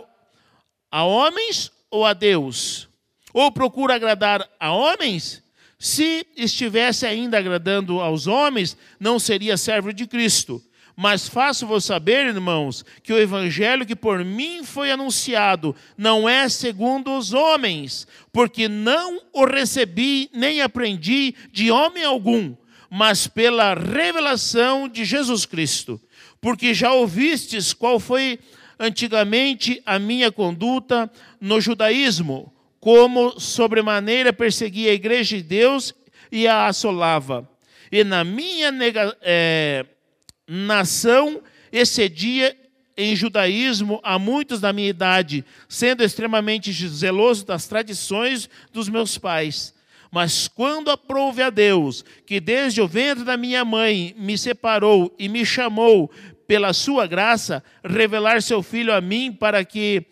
[0.90, 2.88] a homens ou a Deus?
[3.32, 5.42] Ou procura agradar a homens?
[5.78, 10.62] Se estivesse ainda agradando aos homens, não seria servo de Cristo.
[11.02, 17.16] Mas faço-vos saber, irmãos, que o evangelho que por mim foi anunciado não é segundo
[17.16, 22.54] os homens, porque não o recebi nem aprendi de homem algum,
[22.90, 25.98] mas pela revelação de Jesus Cristo.
[26.38, 28.38] Porque já ouvistes qual foi
[28.78, 35.94] antigamente a minha conduta no judaísmo, como sobremaneira perseguia a igreja de Deus
[36.30, 37.48] e a assolava.
[37.90, 39.86] E na minha nega, é,
[40.52, 41.40] nação
[41.70, 42.56] excedia
[42.96, 49.72] em judaísmo a muitos da minha idade, sendo extremamente zeloso das tradições dos meus pais.
[50.10, 55.28] Mas quando aprouve a Deus, que desde o ventre da minha mãe me separou e
[55.28, 56.10] me chamou
[56.48, 60.04] pela sua graça, revelar seu filho a mim para que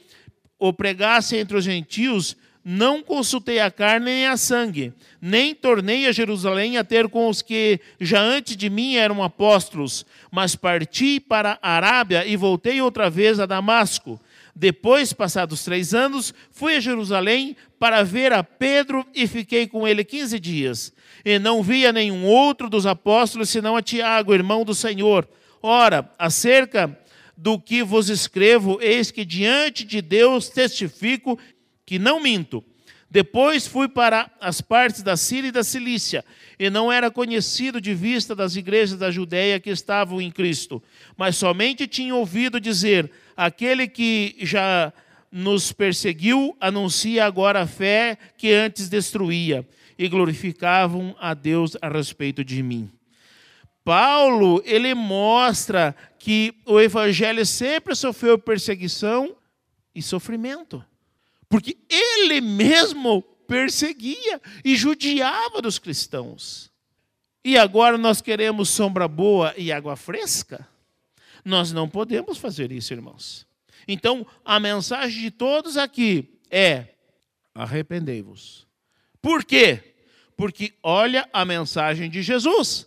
[0.56, 2.36] o pregasse entre os gentios,
[2.70, 4.92] não consultei a carne nem a sangue,
[5.22, 10.04] nem tornei a Jerusalém a ter com os que já antes de mim eram apóstolos,
[10.30, 14.20] mas parti para a Arábia e voltei outra vez a Damasco.
[14.54, 20.04] Depois, passados três anos, fui a Jerusalém para ver a Pedro e fiquei com ele
[20.04, 20.92] quinze dias.
[21.24, 25.26] E não via nenhum outro dos apóstolos senão a Tiago, irmão do Senhor.
[25.62, 26.94] Ora, acerca
[27.34, 31.38] do que vos escrevo, eis que diante de Deus testifico
[31.88, 32.62] que não minto.
[33.10, 36.22] Depois fui para as partes da Síria e da Cilícia,
[36.58, 40.82] e não era conhecido de vista das igrejas da Judéia que estavam em Cristo,
[41.16, 44.92] mas somente tinha ouvido dizer: aquele que já
[45.32, 49.66] nos perseguiu anuncia agora a fé que antes destruía,
[49.98, 52.90] e glorificavam a Deus a respeito de mim.
[53.82, 59.34] Paulo, ele mostra que o evangelho sempre sofreu perseguição
[59.94, 60.84] e sofrimento.
[61.48, 66.70] Porque ele mesmo perseguia e judiava dos cristãos.
[67.44, 70.68] E agora nós queremos sombra boa e água fresca?
[71.44, 73.46] Nós não podemos fazer isso, irmãos.
[73.86, 76.88] Então, a mensagem de todos aqui é:
[77.54, 78.66] arrependei-vos.
[79.22, 79.94] Por quê?
[80.36, 82.86] Porque olha a mensagem de Jesus.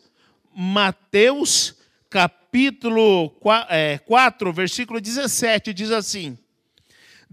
[0.53, 1.75] Mateus
[2.09, 6.37] capítulo 4, é, versículo 17, diz assim: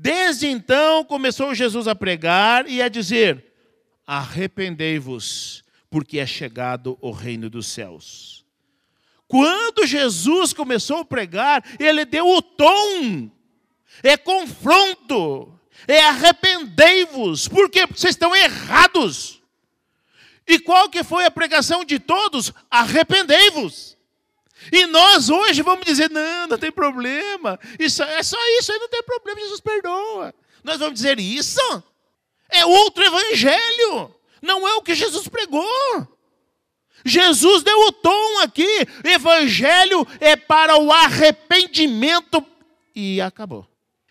[0.01, 3.53] Desde então começou Jesus a pregar e a dizer:
[4.07, 8.47] Arrependei-vos, porque é chegado o reino dos céus.
[9.27, 13.29] Quando Jesus começou a pregar, ele deu o tom,
[14.01, 15.53] é confronto,
[15.89, 19.43] é arrependei-vos, porque vocês estão errados.
[20.47, 22.53] E qual que foi a pregação de todos?
[22.71, 23.98] Arrependei-vos.
[24.73, 27.59] E nós hoje vamos dizer: não, não tem problema.
[27.79, 30.35] Isso, é só isso aí, não tem problema, Jesus perdoa.
[30.63, 31.61] Nós vamos dizer isso?
[32.51, 34.15] É outro evangelho.
[34.43, 36.09] Não é o que Jesus pregou.
[37.05, 38.87] Jesus deu o tom aqui.
[39.05, 42.45] Evangelho é para o arrependimento
[42.95, 43.67] e acabou.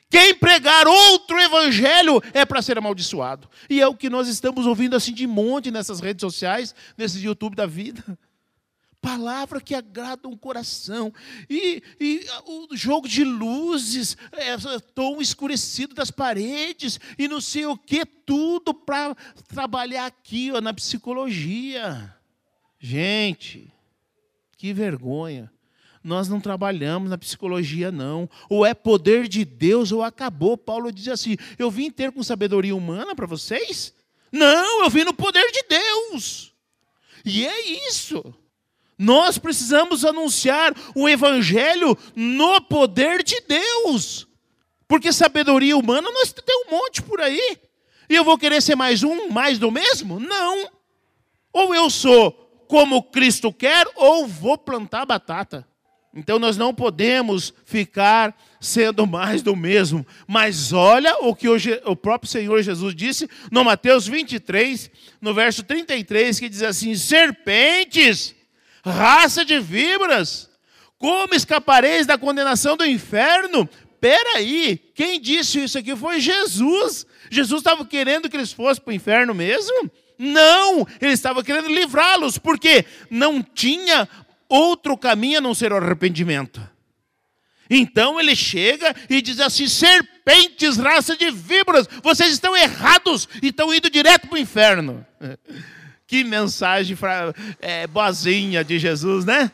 [0.10, 3.50] Quem pregar outro evangelho é para ser amaldiçoado.
[3.70, 7.56] E é o que nós estamos ouvindo assim de monte nessas redes sociais, nesse YouTube
[7.56, 8.18] da vida.
[9.02, 11.14] Palavra que agrada um coração.
[11.50, 14.58] E, e o jogo de luzes, é,
[14.94, 19.16] tom escurecido das paredes, e não sei o que, tudo para
[19.48, 22.14] trabalhar aqui ó, na psicologia.
[22.80, 23.72] Gente,
[24.58, 25.52] que vergonha.
[26.04, 28.30] Nós não trabalhamos na psicologia, não.
[28.50, 30.58] Ou é poder de Deus ou acabou.
[30.58, 33.94] Paulo diz assim: Eu vim ter com sabedoria humana para vocês?
[34.32, 36.54] Não, eu vim no poder de Deus.
[37.26, 38.34] E é isso.
[38.98, 44.28] Nós precisamos anunciar o evangelho no poder de Deus.
[44.88, 47.60] Porque sabedoria humana nós temos um monte por aí.
[48.10, 50.20] E eu vou querer ser mais um, mais do mesmo?
[50.20, 50.70] Não.
[51.52, 52.32] Ou eu sou
[52.68, 55.68] como Cristo quer, ou vou plantar batata.
[56.14, 60.06] Então nós não podemos ficar sendo mais do mesmo.
[60.28, 64.90] Mas olha o que o próprio Senhor Jesus disse no Mateus 23,
[65.22, 68.34] no verso 33, que diz assim: Serpentes,
[68.86, 70.50] raça de víboras,
[70.98, 73.70] como escapareis da condenação do inferno?
[74.00, 77.06] Peraí, quem disse isso aqui foi Jesus.
[77.30, 79.90] Jesus estava querendo que eles fossem para o inferno mesmo?
[80.18, 84.08] Não, ele estava querendo livrá-los, porque não tinha
[84.50, 86.62] outro caminho a não ser o arrependimento.
[87.70, 93.74] Então ele chega e diz assim: serpentes, raça de víboras, vocês estão errados e estão
[93.74, 95.06] indo direto para o inferno.
[96.08, 96.98] Que mensagem
[97.60, 99.52] é, boazinha de Jesus, né?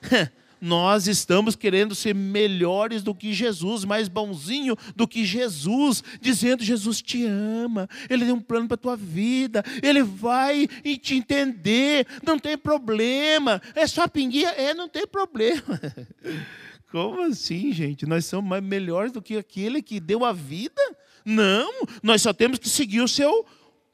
[0.60, 7.02] Nós estamos querendo ser melhores do que Jesus, mais bonzinho do que Jesus, dizendo: Jesus
[7.02, 12.38] te ama, Ele tem um plano para a tua vida, Ele vai te entender, não
[12.38, 15.80] tem problema, é só pinguinha, é, não tem problema.
[16.92, 18.06] Como assim, gente?
[18.06, 20.80] Nós somos mais melhores do que aquele que deu a vida?
[21.24, 21.72] Não,
[22.04, 23.44] nós só temos que seguir o seu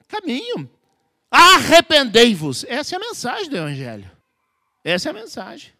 [0.06, 0.68] caminho.
[1.30, 2.64] Arrependei-vos.
[2.64, 4.10] Essa é a mensagem do Evangelho.
[4.82, 5.72] Essa é a mensagem.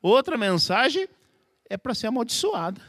[0.00, 1.08] Outra mensagem
[1.68, 2.80] é para ser amaldiçoada.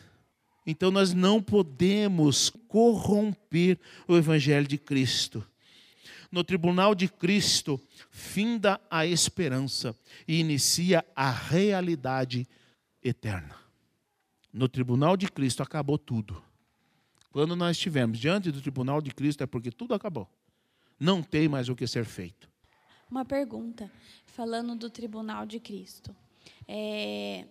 [0.65, 5.45] Então nós não podemos corromper o Evangelho de Cristo.
[6.29, 7.81] No tribunal de Cristo,
[8.11, 9.95] finda a esperança
[10.27, 12.45] e inicia a realidade
[13.01, 13.55] eterna.
[14.51, 16.43] No tribunal de Cristo acabou tudo.
[17.31, 20.29] Quando nós estivermos diante do tribunal de Cristo é porque tudo acabou.
[20.99, 22.49] Não tem mais o que ser feito.
[23.09, 23.91] Uma pergunta,
[24.25, 26.15] falando do tribunal de Cristo.
[26.67, 27.45] É,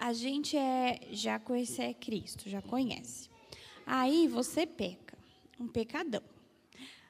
[0.00, 3.30] a gente é, já conhece Cristo, já conhece.
[3.86, 5.16] Aí você peca,
[5.58, 6.22] um pecadão.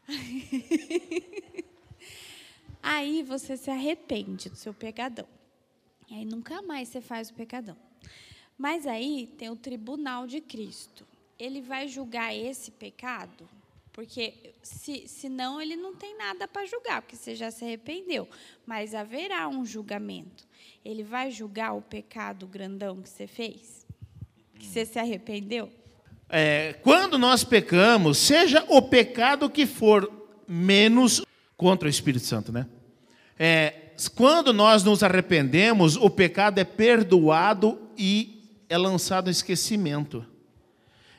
[2.83, 5.27] Aí você se arrepende do seu pecadão.
[6.09, 7.77] E aí nunca mais você faz o pecadão.
[8.57, 11.07] Mas aí tem o tribunal de Cristo.
[11.39, 13.49] Ele vai julgar esse pecado
[13.99, 18.29] porque se, senão ele não tem nada para julgar, porque você já se arrependeu.
[18.65, 20.47] Mas haverá um julgamento.
[20.85, 23.85] Ele vai julgar o pecado grandão que você fez?
[24.57, 25.69] Que você se arrependeu?
[26.29, 30.09] É, quando nós pecamos, seja o pecado que for,
[30.47, 31.25] menos
[31.57, 32.69] contra o Espírito Santo, né?
[33.37, 40.25] É, quando nós nos arrependemos, o pecado é perdoado e é lançado no esquecimento.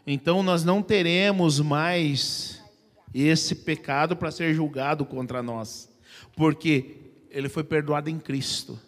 [0.07, 2.58] Então nós não teremos mais
[3.13, 5.89] esse pecado para ser julgado contra nós,
[6.35, 6.97] porque
[7.29, 8.79] ele foi perdoado em Cristo.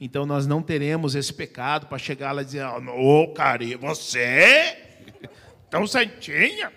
[0.00, 4.76] Então nós não teremos esse pecado para chegar lá e dizer: Ô, oh, cara, você
[5.70, 6.72] tão santinha.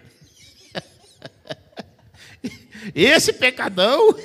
[2.96, 4.16] Esse pecadão.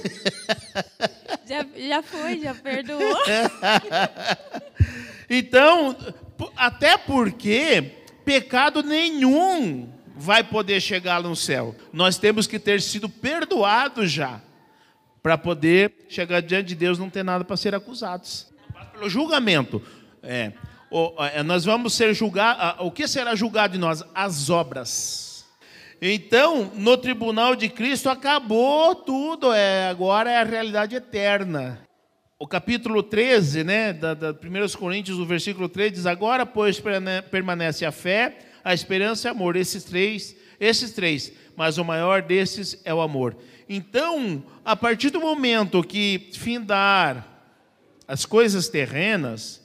[1.46, 3.00] Já, já foi, já perdoou.
[5.30, 5.96] então,
[6.56, 7.92] até porque
[8.24, 11.76] pecado nenhum vai poder chegar no céu.
[11.92, 14.40] Nós temos que ter sido perdoados já,
[15.22, 18.48] para poder chegar diante de Deus não ter nada para ser acusados.
[18.92, 19.82] Pelo julgamento.
[20.22, 20.52] É,
[21.34, 22.76] é, nós vamos ser julgados.
[22.78, 24.02] O que será julgado de nós?
[24.14, 25.44] As obras.
[26.00, 31.80] Então, no tribunal de Cristo acabou tudo, é, agora é a realidade eterna.
[32.38, 36.80] O capítulo 13, né, da, da 1 Coríntios, o versículo 3 diz: Agora, pois,
[37.30, 39.54] permanece a fé, a esperança e o amor.
[39.54, 43.36] Esses três, esses três, mas o maior desses é o amor.
[43.68, 47.24] Então, a partir do momento que findar
[48.08, 49.62] as coisas terrenas,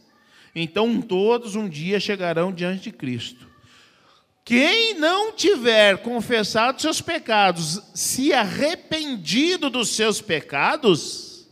[0.53, 3.49] então todos um dia chegarão diante de Cristo.
[4.45, 11.49] Quem não tiver confessado seus pecados, se arrependido dos seus pecados,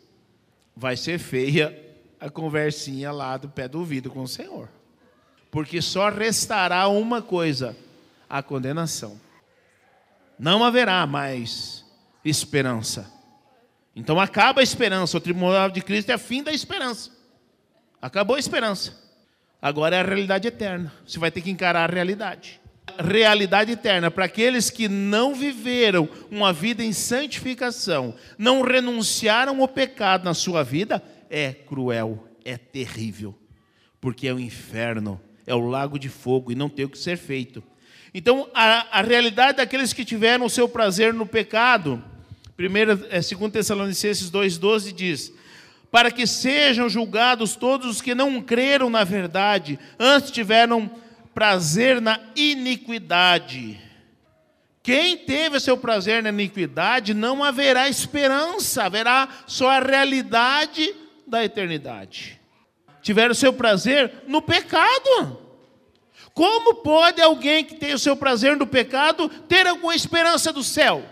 [0.75, 1.75] vai ser feia
[2.19, 4.69] a conversinha lá do pé do ouvido com o Senhor.
[5.51, 7.75] Porque só restará uma coisa:
[8.29, 9.19] a condenação.
[10.37, 11.85] Não haverá mais
[12.23, 13.11] esperança.
[13.95, 15.17] Então acaba a esperança.
[15.17, 17.11] O tribunal de Cristo é fim da esperança.
[18.01, 18.97] Acabou a esperança.
[19.61, 20.93] Agora é a realidade eterna.
[21.05, 22.61] Você vai ter que encarar a realidade.
[22.97, 30.25] Realidade eterna para aqueles que não viveram uma vida em santificação, não renunciaram ao pecado
[30.25, 33.37] na sua vida, é cruel, é terrível,
[34.01, 37.17] porque é o inferno, é o lago de fogo e não tem o que ser
[37.17, 37.63] feito.
[38.13, 42.01] Então, a, a realidade daqueles que tiveram o seu prazer no pecado,
[42.55, 45.33] 2 é, Tessalonicenses 2,12 diz:
[45.91, 50.89] Para que sejam julgados todos os que não creram na verdade, antes tiveram
[51.33, 53.79] prazer na iniquidade.
[54.83, 60.95] Quem teve seu prazer na iniquidade, não haverá esperança, haverá só a realidade
[61.27, 62.38] da eternidade.
[63.01, 65.39] Tiveram seu prazer no pecado.
[66.33, 71.03] Como pode alguém que tem o seu prazer no pecado ter alguma esperança do céu?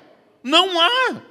[0.43, 1.21] Não há.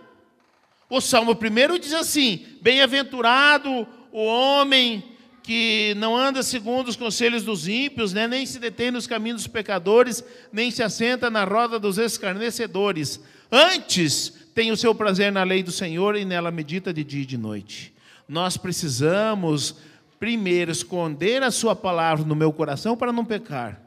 [0.88, 7.68] O Salmo 1 diz assim: Bem-aventurado o homem que não anda segundo os conselhos dos
[7.68, 8.26] ímpios, né?
[8.26, 13.20] nem se detém nos caminhos dos pecadores, nem se assenta na roda dos escarnecedores.
[13.50, 17.26] Antes tem o seu prazer na lei do Senhor e nela medita de dia e
[17.26, 17.94] de noite.
[18.28, 19.76] Nós precisamos
[20.18, 23.80] primeiro esconder a sua palavra no meu coração para não pecar,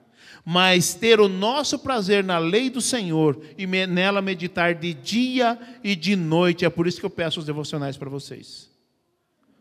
[0.46, 5.96] mas ter o nosso prazer na lei do Senhor e nela meditar de dia e
[5.96, 6.66] de noite.
[6.66, 8.70] É por isso que eu peço os devocionais para vocês.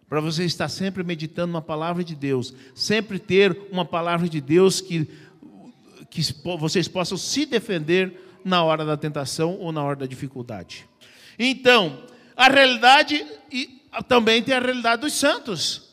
[0.08, 4.80] Para você estar sempre meditando na palavra de Deus, sempre ter uma palavra de Deus
[4.80, 5.06] que,
[6.08, 6.22] que
[6.58, 10.88] vocês possam se defender na hora da tentação ou na hora da dificuldade.
[11.38, 12.02] Então,
[12.34, 15.87] a realidade e também tem a realidade dos santos.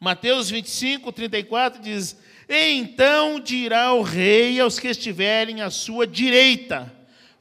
[0.00, 2.16] Mateus 25, 34 diz:
[2.48, 6.90] Então dirá o rei aos que estiverem à sua direita: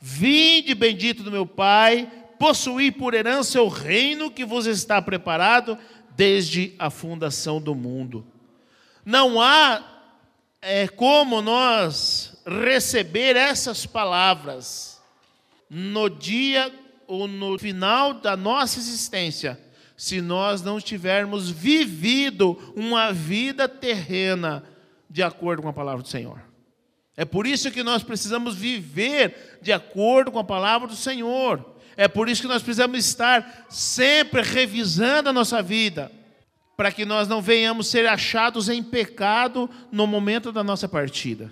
[0.02, 5.78] Vinde, bendito do meu Pai, possuí por herança o reino que vos está preparado
[6.18, 8.28] desde a fundação do mundo.
[9.06, 9.82] Não há
[10.62, 15.02] é, como nós receber essas palavras
[15.70, 16.74] no dia
[17.08, 19.58] ou no final da nossa existência
[20.00, 24.64] se nós não tivermos vivido uma vida terrena
[25.10, 26.42] de acordo com a palavra do Senhor.
[27.18, 31.76] É por isso que nós precisamos viver de acordo com a palavra do Senhor.
[31.98, 36.10] É por isso que nós precisamos estar sempre revisando a nossa vida,
[36.78, 41.52] para que nós não venhamos ser achados em pecado no momento da nossa partida.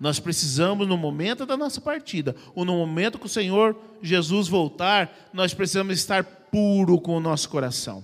[0.00, 5.28] Nós precisamos, no momento da nossa partida, ou no momento que o Senhor Jesus voltar,
[5.30, 8.02] nós precisamos estar puro com o nosso coração.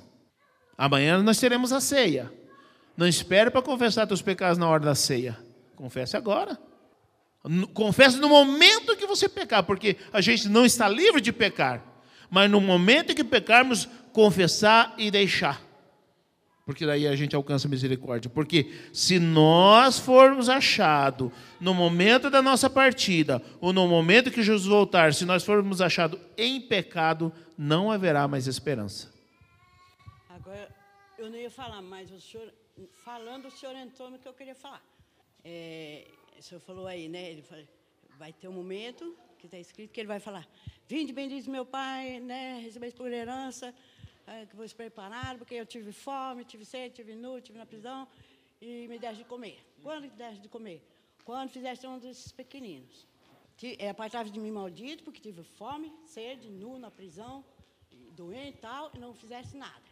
[0.76, 2.30] Amanhã nós teremos a ceia.
[2.98, 5.38] Não espere para confessar seus pecados na hora da ceia.
[5.74, 6.58] Confesse agora.
[7.72, 11.82] Confesse no momento que você pecar, porque a gente não está livre de pecar.
[12.28, 15.65] Mas no momento que pecarmos, confessar e deixar
[16.66, 18.28] porque daí a gente alcança misericórdia.
[18.28, 24.66] Porque se nós formos achados no momento da nossa partida, ou no momento que Jesus
[24.66, 29.14] voltar, se nós formos achados em pecado, não haverá mais esperança.
[30.28, 30.68] Agora,
[31.16, 32.52] eu não ia falar, mas o senhor,
[33.04, 34.82] falando, o senhor entrou no que eu queria falar.
[35.44, 37.30] É, o senhor falou aí, né?
[37.30, 37.64] Ele falou,
[38.18, 40.44] vai ter um momento que está escrito que ele vai falar:
[40.88, 42.58] Vinde, bendito meu Pai, né?
[42.60, 43.72] Recebeis por herança
[44.48, 48.08] que vos prepararam, porque eu tive fome, tive sede, tive nu, tive na prisão,
[48.60, 49.58] e me deste de comer.
[49.82, 50.82] Quando deste de comer?
[51.24, 53.06] Quando fizeste um desses pequeninos.
[53.78, 57.44] É, apartava de mim maldito, porque tive fome, sede, nu, na prisão,
[58.12, 59.86] doente e tal, e não fizeste nada.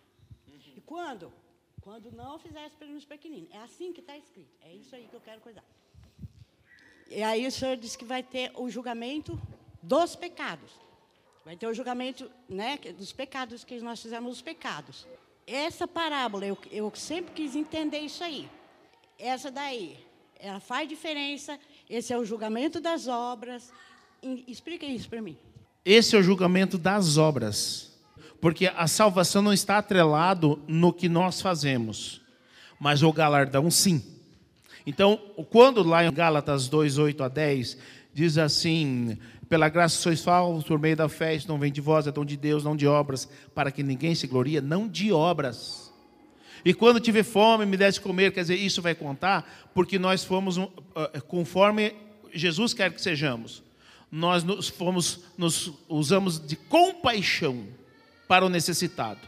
[0.76, 1.32] E quando?
[1.80, 3.50] Quando não fizeste pelos pequeninos.
[3.52, 4.54] É assim que está escrito.
[4.60, 5.64] É isso aí que eu quero cuidar.
[7.08, 9.38] E aí o Senhor disse que vai ter o julgamento
[9.82, 10.72] dos pecados.
[11.44, 15.06] Vai ter o julgamento né, dos pecados que nós fizemos os pecados.
[15.46, 18.48] Essa parábola, eu, eu sempre quis entender isso aí.
[19.18, 19.98] Essa daí,
[20.40, 21.58] ela faz diferença.
[21.88, 23.70] Esse é o julgamento das obras.
[24.48, 25.36] Explica isso para mim.
[25.84, 27.92] Esse é o julgamento das obras.
[28.40, 32.22] Porque a salvação não está atrelado no que nós fazemos,
[32.80, 34.02] mas o galardão sim.
[34.86, 35.18] Então,
[35.50, 37.78] quando lá em Gálatas 2, 8 a 10,
[38.14, 39.18] diz assim:
[39.54, 42.24] pela graça sois salvos por meio da fé, isso não vem de vós, é dom
[42.24, 45.92] de Deus, não de obras, para que ninguém se glorie, não de obras.
[46.64, 50.58] E quando tiver fome, me desse comer, quer dizer, isso vai contar, porque nós fomos,
[51.28, 51.94] conforme
[52.32, 53.62] Jesus quer que sejamos.
[54.10, 57.64] Nós nos, fomos, nos usamos de compaixão
[58.26, 59.20] para o necessitado.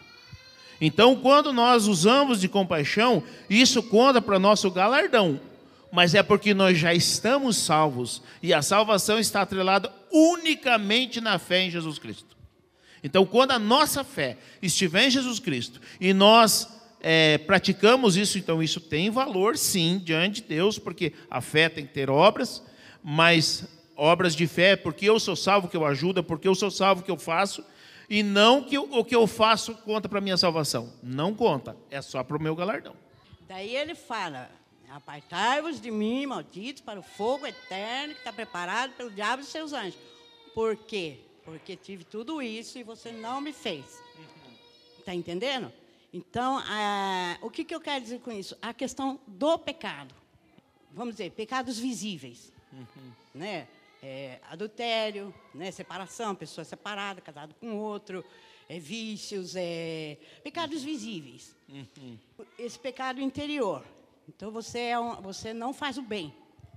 [0.80, 5.40] Então, quando nós usamos de compaixão, isso conta para nosso galardão.
[5.92, 11.62] Mas é porque nós já estamos salvos e a salvação está atrelada unicamente na fé
[11.62, 12.36] em Jesus Cristo.
[13.02, 16.68] Então, quando a nossa fé estiver em Jesus Cristo e nós
[17.00, 21.86] é, praticamos isso, então isso tem valor, sim, diante de Deus, porque a fé tem
[21.86, 22.62] que ter obras,
[23.02, 23.64] mas
[23.96, 27.10] obras de fé, porque eu sou salvo que eu ajudo, porque eu sou salvo que
[27.10, 27.64] eu faço,
[28.08, 30.92] e não que o que eu faço conta para a minha salvação.
[31.02, 32.94] Não conta, é só para o meu galardão.
[33.48, 34.50] Daí ele fala:
[34.90, 39.72] Apartai-vos de mim, malditos, para o fogo eterno que está preparado pelo diabo e seus
[39.72, 39.98] anjos.
[40.54, 41.18] Por quê?
[41.44, 44.00] Porque tive tudo isso e você não me fez.
[44.98, 45.72] Está entendendo?
[46.12, 48.56] Então, ah, o que, que eu quero dizer com isso?
[48.62, 50.14] A questão do pecado.
[50.92, 52.52] Vamos dizer, pecados visíveis.
[52.72, 53.12] Uhum.
[53.34, 53.68] Né?
[54.02, 55.70] É, adultério, né?
[55.70, 58.24] separação, pessoa separada, casado com outro,
[58.68, 61.54] é, vícios, é, pecados visíveis.
[61.68, 62.18] Uhum.
[62.58, 63.84] Esse pecado interior.
[64.28, 66.34] Então, você, é um, você não faz o bem.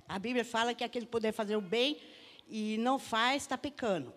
[0.07, 1.97] A Bíblia fala que aquele poder fazer o bem
[2.47, 4.13] e não faz, está pecando.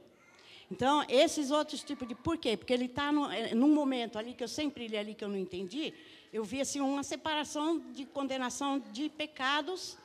[0.70, 2.14] Então, esses outros tipos de...
[2.14, 2.56] Por quê?
[2.56, 5.36] Porque ele está eh, num momento ali, que eu sempre li ali, que eu não
[5.36, 5.92] entendi,
[6.32, 9.98] eu vi assim, uma separação de condenação de pecados,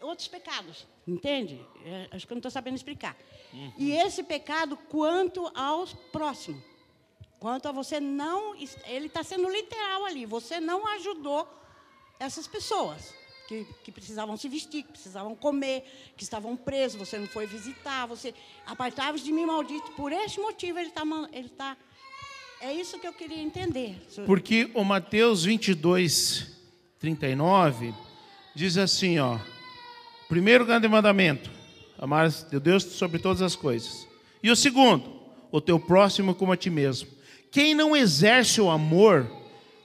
[0.00, 1.60] outros pecados, entende?
[1.84, 3.16] É, acho que eu não estou sabendo explicar.
[3.52, 3.72] Uhum.
[3.76, 6.62] E esse pecado quanto ao próximo.
[7.40, 8.54] Quanto a você não...
[8.54, 10.24] Ele está sendo literal ali.
[10.26, 11.48] Você não ajudou
[12.18, 13.14] essas pessoas
[13.46, 15.84] que, que, precisavam se vestir, que precisavam comer,
[16.16, 18.34] que estavam presos, você não foi visitar, você
[18.66, 19.92] apartava de mim maldito.
[19.92, 21.02] Por esse motivo ele está.
[21.32, 21.76] Ele tá,
[22.60, 23.96] é isso que eu queria entender.
[24.24, 26.46] Porque o Mateus 22,
[26.98, 27.94] 39
[28.54, 29.38] diz assim: ó,
[30.28, 31.50] primeiro grande mandamento,
[31.98, 34.08] amar teu Deus sobre todas as coisas.
[34.42, 35.20] E o segundo,
[35.52, 37.08] o teu próximo como a ti mesmo.
[37.50, 39.30] Quem não exerce o amor,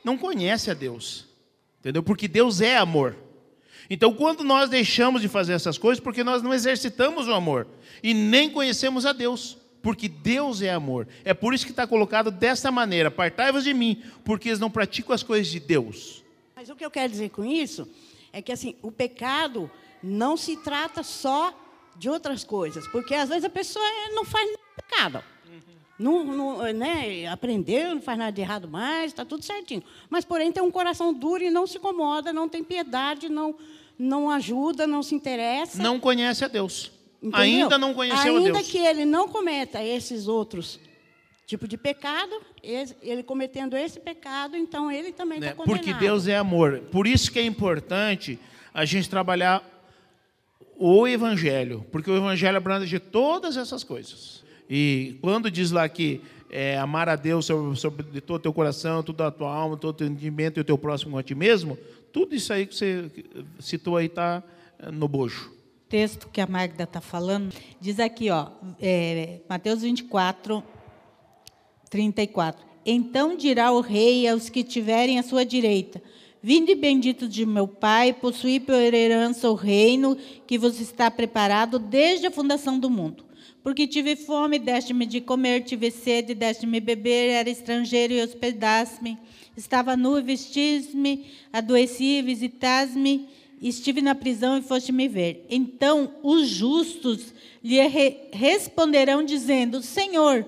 [0.03, 1.30] não conhece a Deus.
[1.81, 2.03] Entendeu?
[2.03, 3.17] Porque Deus é amor.
[3.89, 7.67] Então, quando nós deixamos de fazer essas coisas, porque nós não exercitamos o amor
[8.03, 11.07] e nem conhecemos a Deus, porque Deus é amor.
[11.25, 15.13] É por isso que está colocado desta maneira: apartai-vos de mim, porque eles não praticam
[15.13, 16.23] as coisas de Deus.
[16.55, 17.89] Mas o que eu quero dizer com isso
[18.31, 19.69] é que assim, o pecado
[20.01, 21.51] não se trata só
[21.97, 25.23] de outras coisas, porque às vezes a pessoa não faz pecado.
[26.01, 29.83] Não, não, né, aprendeu, não faz nada de errado mais, está tudo certinho.
[30.09, 33.55] Mas, porém, tem um coração duro e não se incomoda, não tem piedade, não,
[33.97, 35.81] não ajuda, não se interessa.
[35.81, 36.91] Não conhece a Deus.
[37.21, 37.39] Entendeu?
[37.39, 38.57] Ainda não conheceu Ainda a Deus.
[38.57, 40.79] Ainda que ele não cometa esses outros
[41.45, 42.31] tipos de pecado,
[42.63, 45.55] ele cometendo esse pecado, então ele também está né?
[45.55, 45.83] condenado.
[45.83, 46.79] Porque Deus é amor.
[46.91, 48.39] Por isso que é importante
[48.73, 49.63] a gente trabalhar
[50.77, 54.40] o Evangelho, porque o Evangelho abrange todas essas coisas.
[54.73, 59.03] E quando diz lá que é, amar a Deus sobre, sobre todo o teu coração,
[59.03, 61.77] toda a tua alma, todo o teu entendimento e o teu próximo a ti mesmo,
[62.13, 63.11] tudo isso aí que você
[63.59, 64.41] citou aí está
[64.79, 65.51] eh, no bojo.
[65.89, 68.47] Texto que a Magda está falando diz aqui, ó,
[68.81, 70.63] é, Mateus 24,
[71.89, 72.65] 34.
[72.85, 76.01] Então dirá o rei aos que tiverem à sua direita:
[76.41, 80.17] Vinde benditos de meu Pai, possuí por herança o reino
[80.47, 83.30] que vos está preparado desde a fundação do mundo.
[83.63, 89.17] Porque tive fome, deste-me de comer, tive sede, deste-me beber, era estrangeiro e hospedaste-me
[89.55, 93.27] Estava nu e vestis-me, adoeci, visitas-me,
[93.61, 95.45] estive na prisão e foste me ver.
[95.49, 97.77] Então os justos lhe
[98.31, 100.45] responderão, dizendo: Senhor,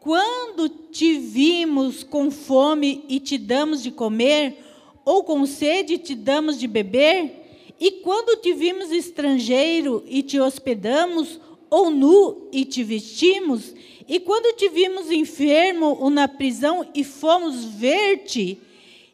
[0.00, 4.56] quando te vimos com fome e te damos de comer,
[5.04, 7.34] ou com sede e te damos de beber?
[7.78, 11.38] E quando te vimos estrangeiro e te hospedamos,
[11.70, 13.74] ou nu e te vestimos?
[14.08, 18.58] E quando te vimos enfermo ou na prisão e fomos ver-te,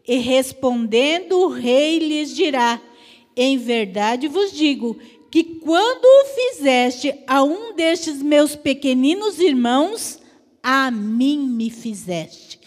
[0.06, 2.80] e respondendo o rei lhes dirá:
[3.36, 4.96] Em verdade vos digo
[5.30, 10.20] que quando o fizeste a um destes meus pequeninos irmãos,
[10.62, 12.60] a mim me fizeste.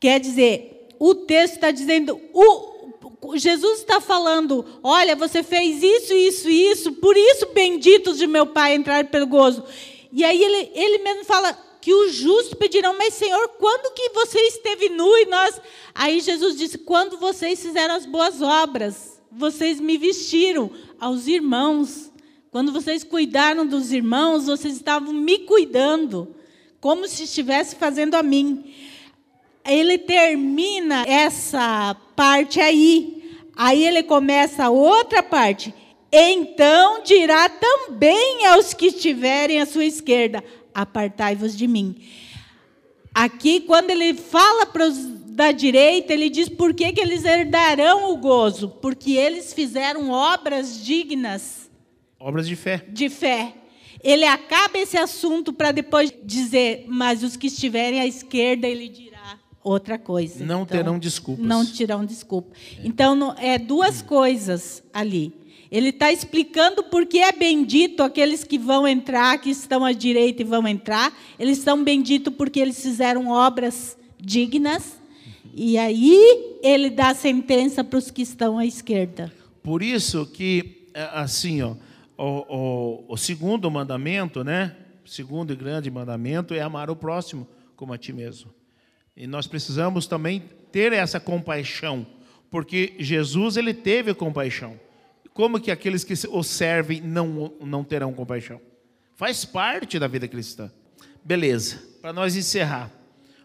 [0.00, 2.79] Quer dizer, o texto está dizendo, o,
[3.34, 8.74] Jesus está falando: olha, você fez isso, isso, isso, por isso benditos de meu Pai
[8.74, 9.64] entrar pelo gozo.
[10.12, 14.38] E aí ele, ele mesmo fala que os justos pedirão, mas Senhor, quando que você
[14.40, 15.60] esteve nu e nós.
[15.94, 22.10] Aí Jesus disse: quando vocês fizeram as boas obras, vocês me vestiram aos irmãos.
[22.50, 26.34] Quando vocês cuidaram dos irmãos, vocês estavam me cuidando,
[26.80, 28.74] como se estivesse fazendo a mim.
[29.64, 33.22] Ele termina essa parte aí.
[33.56, 35.74] Aí ele começa a outra parte.
[36.12, 40.44] Então dirá também aos que estiverem à sua esquerda:
[40.74, 41.96] Apartai-vos de mim.
[43.14, 44.98] Aqui, quando ele fala para os
[45.30, 48.68] da direita, ele diz por que, que eles herdarão o gozo?
[48.68, 51.70] Porque eles fizeram obras dignas.
[52.18, 52.84] Obras de fé.
[52.86, 53.54] De fé.
[54.04, 59.09] Ele acaba esse assunto para depois dizer, mas os que estiverem à esquerda, ele dirá
[59.62, 60.44] outra coisa.
[60.44, 61.46] Não então, terão desculpas.
[61.46, 62.54] Não terão desculpa.
[62.82, 65.32] Então, é duas coisas ali.
[65.70, 70.42] Ele está explicando por que é bendito aqueles que vão entrar, que estão à direita
[70.42, 71.16] e vão entrar.
[71.38, 74.98] Eles são benditos porque eles fizeram obras dignas.
[75.54, 79.32] E aí ele dá a sentença para os que estão à esquerda.
[79.62, 81.74] Por isso que, é, assim, ó,
[82.18, 84.74] o, o, o segundo mandamento, né?
[85.04, 87.46] O segundo e grande mandamento é amar o próximo
[87.76, 88.50] como a ti mesmo.
[89.16, 90.42] E nós precisamos também
[90.72, 92.06] ter essa compaixão,
[92.50, 94.78] porque Jesus ele teve compaixão.
[95.32, 98.60] Como que aqueles que o servem não, não terão compaixão?
[99.16, 100.70] Faz parte da vida cristã.
[101.24, 102.90] Beleza, para nós encerrar.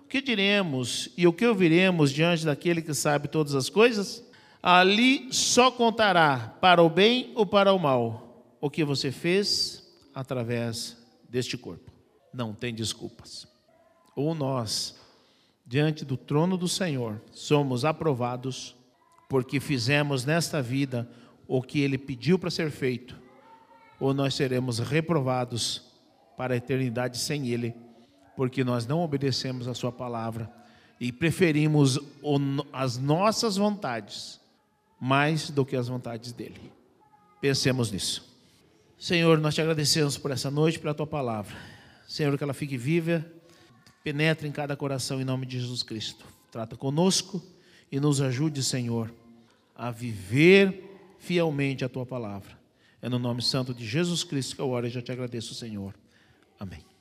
[0.02, 4.24] O que diremos e o que ouviremos diante daquele que sabe todas as coisas?
[4.62, 10.98] Ali só contará para o bem ou para o mal o que você fez através
[11.30, 11.92] deste corpo.
[12.34, 13.48] Não tem desculpas.
[14.16, 14.96] Ou nós,
[15.66, 18.76] diante do trono do Senhor, somos aprovados
[19.28, 21.10] porque fizemos nesta vida
[21.48, 23.20] o que ele pediu para ser feito,
[24.00, 25.82] ou nós seremos reprovados
[26.38, 27.74] para a eternidade sem ele,
[28.36, 30.52] porque nós não obedecemos a sua palavra
[31.00, 32.00] e preferimos
[32.72, 34.40] as nossas vontades
[35.00, 36.72] mais do que as vontades dele.
[37.42, 38.34] Pensemos nisso.
[38.98, 41.56] Senhor, nós te agradecemos por essa noite, pela tua palavra.
[42.08, 43.26] Senhor, que ela fique viva,
[44.06, 46.28] penetre em cada coração em nome de Jesus Cristo.
[46.52, 47.44] Trata conosco
[47.92, 49.12] e nos ajude, Senhor,
[49.76, 52.56] a viver fielmente a tua palavra.
[53.02, 55.96] É no nome santo de Jesus Cristo que eu oro e já te agradeço, Senhor.
[56.60, 56.95] Amém.